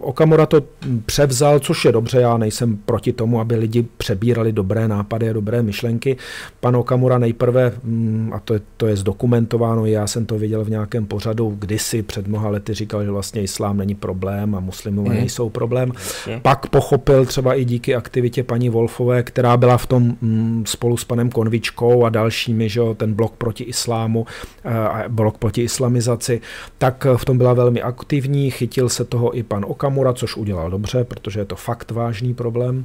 [0.00, 0.62] Okamura to
[1.06, 5.62] převzal, což je dobře, já nejsem proti tomu, aby lidi přebírali dobré nápady a dobré
[5.62, 6.16] myšlenky.
[6.60, 10.70] Pan Okamura nejprve, mm, a to je, to je zdokumentováno, já jsem to viděl v
[10.70, 15.16] nějakém pořadu, kdysi před mnoha lety říkal, že vlastně islám není problém a muslimové mm.
[15.16, 15.92] nejsou problém.
[16.26, 16.40] Je.
[16.40, 21.04] Pak pochopil třeba i díky aktivitě paní Wolfové, která byla v tom mm, spolu s
[21.04, 24.26] panem Konvičkou a dalšími, že ten blok proti islámu
[24.64, 26.40] eh, a blok proti islamizaci,
[26.78, 31.04] tak v tom byla velmi aktivní, chytil se toho i pan Okamura, což udělal dobře,
[31.04, 32.84] protože je to fakt vážný problém.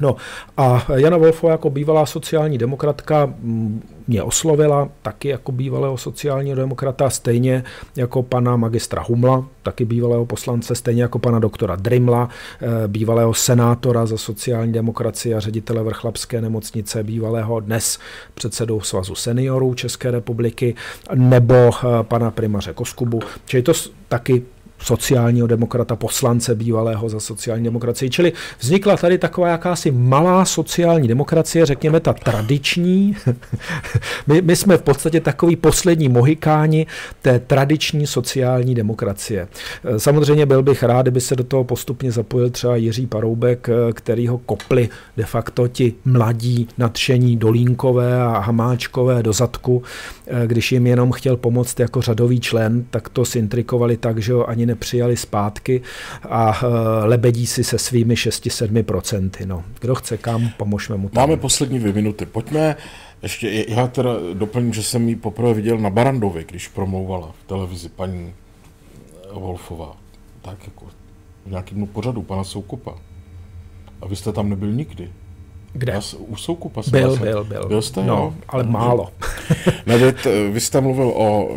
[0.00, 0.16] No
[0.56, 3.34] a Jana Wolfová jako bývalá sociální demokratka
[4.08, 7.64] mě oslovila taky jako bývalého sociálního demokrata, stejně
[7.96, 12.28] jako pana magistra Humla, taky bývalého poslance, stejně jako pana doktora Drimla,
[12.60, 17.98] eh, bývalého senátora za sociální demokracii a ředitele Vrchlabské nemocnice, bývalého dnes
[18.34, 20.74] předsedou Svazu seniorů České republiky,
[21.14, 23.20] nebo eh, pana primaře Koskubu.
[23.44, 23.72] Čili to
[24.08, 24.42] taky
[24.82, 28.10] sociálního demokrata, poslance bývalého za sociální demokracii.
[28.10, 33.16] Čili vznikla tady taková jakási malá sociální demokracie, řekněme ta tradiční.
[34.26, 36.86] my, my jsme v podstatě takový poslední mohikáni
[37.22, 39.48] té tradiční sociální demokracie.
[39.96, 44.38] Samozřejmě byl bych rád, kdyby se do toho postupně zapojil třeba Jiří Paroubek, který ho
[44.38, 49.82] kopli de facto ti mladí nadšení Dolínkové a Hamáčkové do zadku,
[50.46, 54.66] když jim jenom chtěl pomoct jako řadový člen, tak to sintrikovali tak, že ho ani
[54.72, 55.82] nepřijali zpátky
[56.28, 56.66] a eh,
[57.04, 59.46] lebedí si se svými 6-7%.
[59.46, 61.22] No, kdo chce kam, pomožme mu tam.
[61.22, 62.76] Máme poslední dvě minuty, pojďme.
[63.22, 67.88] Ještě já teda doplním, že jsem ji poprvé viděl na Barandovi, když promlouvala v televizi
[67.88, 68.34] paní
[69.32, 69.96] Wolfová.
[70.42, 70.86] Tak jako
[71.46, 72.94] v nějakém pořadu pana Soukupa.
[74.00, 75.10] A vy jste tam nebyl nikdy.
[75.72, 75.92] Kde?
[75.92, 77.68] Vás, u Soukupa byl, byl, byl, byl.
[77.68, 78.34] Byl jste, no, jo?
[78.48, 79.10] ale málo.
[79.86, 80.14] ne, vy,
[80.50, 81.48] vy jste mluvil o,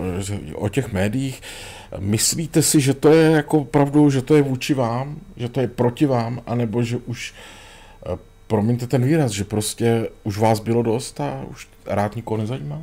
[0.55, 1.41] o těch médiích.
[1.99, 5.67] Myslíte si, že to je jako pravdou, že to je vůči vám, že to je
[5.67, 7.33] proti vám, anebo že už
[8.05, 8.17] eh,
[8.47, 12.81] promiňte ten výraz, že prostě už vás bylo dost a už rád nikoho nezajímá?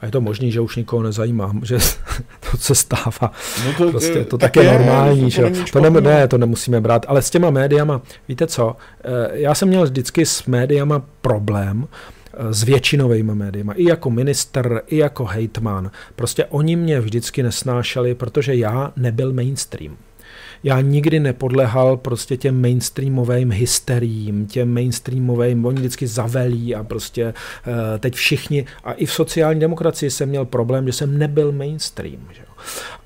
[0.00, 1.78] A je to možné, že už nikoho nezajímá, že
[2.50, 3.32] to se stává.
[3.66, 5.30] No to, prostě, to tak, tak je, normální.
[5.30, 5.50] Že?
[5.50, 7.06] To, to ne, ne, to nemusíme brát.
[7.08, 11.88] Ale s těma médiama, víte co, eh, já jsem měl vždycky s médiama problém,
[12.50, 15.90] s většinovými médiama, i jako minister, i jako hejtman.
[16.16, 19.96] Prostě oni mě vždycky nesnášeli, protože já nebyl mainstream
[20.62, 27.72] já nikdy nepodlehal prostě těm mainstreamovým hysteriím, těm mainstreamovým, oni vždycky zavelí a prostě uh,
[27.98, 32.20] teď všichni, a i v sociální demokracii jsem měl problém, že jsem nebyl mainstream.
[32.32, 32.42] Že?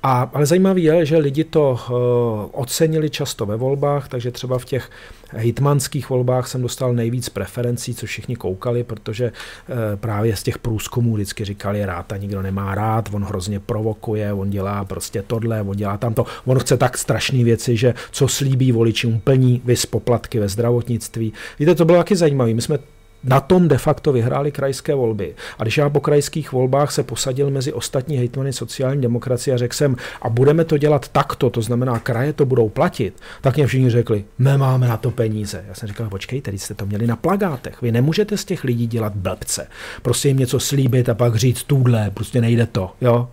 [0.03, 4.65] A, ale zajímavé je, že lidi to uh, ocenili často ve volbách, takže třeba v
[4.65, 4.89] těch
[5.37, 11.13] hitmanských volbách jsem dostal nejvíc preferencí, co všichni koukali, protože uh, právě z těch průzkumů
[11.13, 15.75] vždycky říkali, rád a nikdo nemá rád, on hrozně provokuje, on dělá prostě tohle, on
[15.75, 20.49] dělá tamto, on chce tak strašné věci, že co slíbí voličům plní, vys poplatky ve
[20.49, 21.33] zdravotnictví.
[21.59, 22.53] Víte, to bylo taky zajímavé.
[22.53, 22.77] My jsme
[23.23, 25.35] na tom de facto vyhráli krajské volby.
[25.59, 29.75] A když já po krajských volbách se posadil mezi ostatní hejtmany sociální demokracie a řekl
[29.75, 33.89] jsem, a budeme to dělat takto, to znamená, kraje to budou platit, tak mě všichni
[33.89, 35.65] řekli, nemáme na to peníze.
[35.67, 37.81] Já jsem říkal, počkejte, teď jste to měli na plagátech.
[37.81, 39.67] Vy nemůžete z těch lidí dělat blbce.
[40.01, 42.91] Prostě jim něco slíbit a pak říct tuhle, prostě nejde to.
[43.01, 43.29] Jo?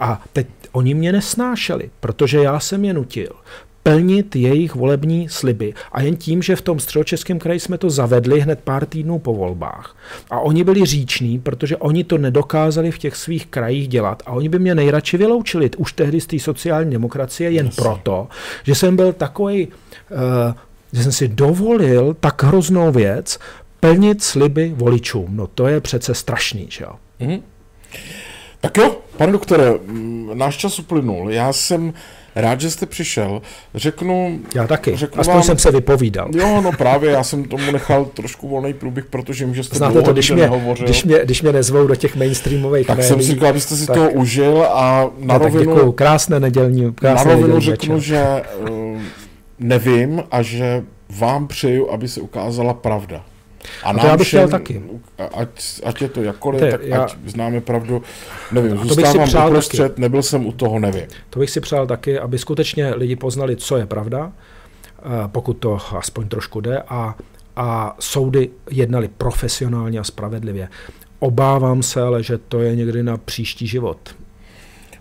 [0.00, 3.30] A teď oni mě nesnášeli, protože já jsem je nutil
[3.86, 5.74] plnit jejich volební sliby.
[5.92, 9.34] A jen tím, že v tom středočeském kraji jsme to zavedli hned pár týdnů po
[9.34, 9.96] volbách.
[10.30, 14.22] A oni byli říční, protože oni to nedokázali v těch svých krajích dělat.
[14.26, 17.82] A oni by mě nejradši vyloučili už tehdy z té sociální demokracie jen Jasně.
[17.82, 18.28] proto,
[18.62, 20.54] že jsem byl takový, uh,
[20.92, 23.38] že jsem si dovolil tak hroznou věc
[23.80, 25.26] plnit sliby voličům.
[25.30, 26.92] No to je přece strašný, že jo?
[27.20, 27.42] Mm.
[28.60, 29.64] Tak jo, pane doktore,
[30.34, 31.30] náš čas uplynul.
[31.30, 31.92] Já jsem
[32.36, 33.42] Rád, že jste přišel.
[33.74, 34.38] Řeknu...
[34.54, 34.96] Já taky.
[34.96, 36.28] Řeknu Aspoň vám, jsem se vypovídal.
[36.34, 40.02] Jo, no právě, já jsem tomu nechal trošku volný průběh, protože vím, že jste Znáte
[40.02, 40.50] to, když mě,
[40.82, 43.86] když, mě, když mě nezvou do těch mainstreamových Tak médií, jsem si říkal, abyste si
[43.86, 45.74] tak, toho užil a na no, rovinu...
[45.74, 48.08] děkuju, krásné nedělní, krásné Na rovinu řeknu, večer.
[48.08, 49.00] že uh,
[49.58, 53.24] nevím a že vám přeju, aby se ukázala pravda.
[53.82, 54.82] A, a to já bych chtěl taky.
[55.34, 55.48] Ať,
[55.84, 58.02] ať je to jakkoliv, Te, tak já, ať známe pravdu.
[58.52, 60.00] Nevím, zůstávám uprostřed, taky.
[60.00, 61.06] nebyl jsem u toho, nevím.
[61.30, 64.32] To bych si přál taky, aby skutečně lidi poznali, co je pravda,
[64.98, 67.14] eh, pokud to aspoň trošku jde, a,
[67.56, 70.68] a soudy jednali profesionálně a spravedlivě.
[71.18, 73.98] Obávám se ale, že to je někdy na příští život.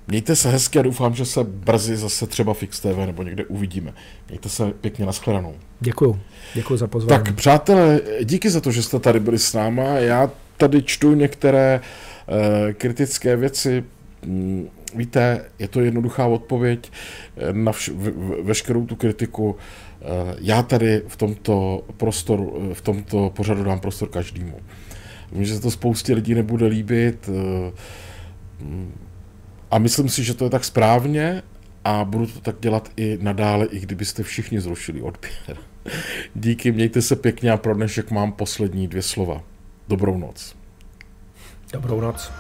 [0.08, 3.94] Mějte se hezky a doufám, že se brzy zase třeba Fix TV nebo někde uvidíme.
[4.30, 5.56] Mějte se pěkně nashledanou.
[5.80, 6.20] Děkuju.
[6.54, 7.24] Děkuji za pozvání.
[7.24, 9.84] Tak přátelé, díky za to, že jste tady byli s náma.
[9.84, 11.82] Já tady čtu některé
[12.28, 12.36] uh,
[12.74, 13.84] kritické věci.
[14.26, 16.92] Mm, víte, je to jednoduchá odpověď
[17.38, 19.50] eh, na vš- v- veškerou tu kritiku.
[19.50, 19.58] Uh,
[20.42, 24.58] já tady v tomto prostoru, v tomto pořadu dám prostor každému.
[25.32, 27.36] Vím, že se to spoustě lidí nebude líbit, uh,
[29.72, 31.44] a myslím si, že to je tak správně
[31.84, 35.58] a budu to tak dělat i nadále, i kdybyste všichni zrušili odběr.
[36.36, 39.44] Díky, mějte se pěkně a pro dnešek mám poslední dvě slova.
[39.88, 40.56] Dobrou noc.
[41.74, 42.32] Dobrou noc.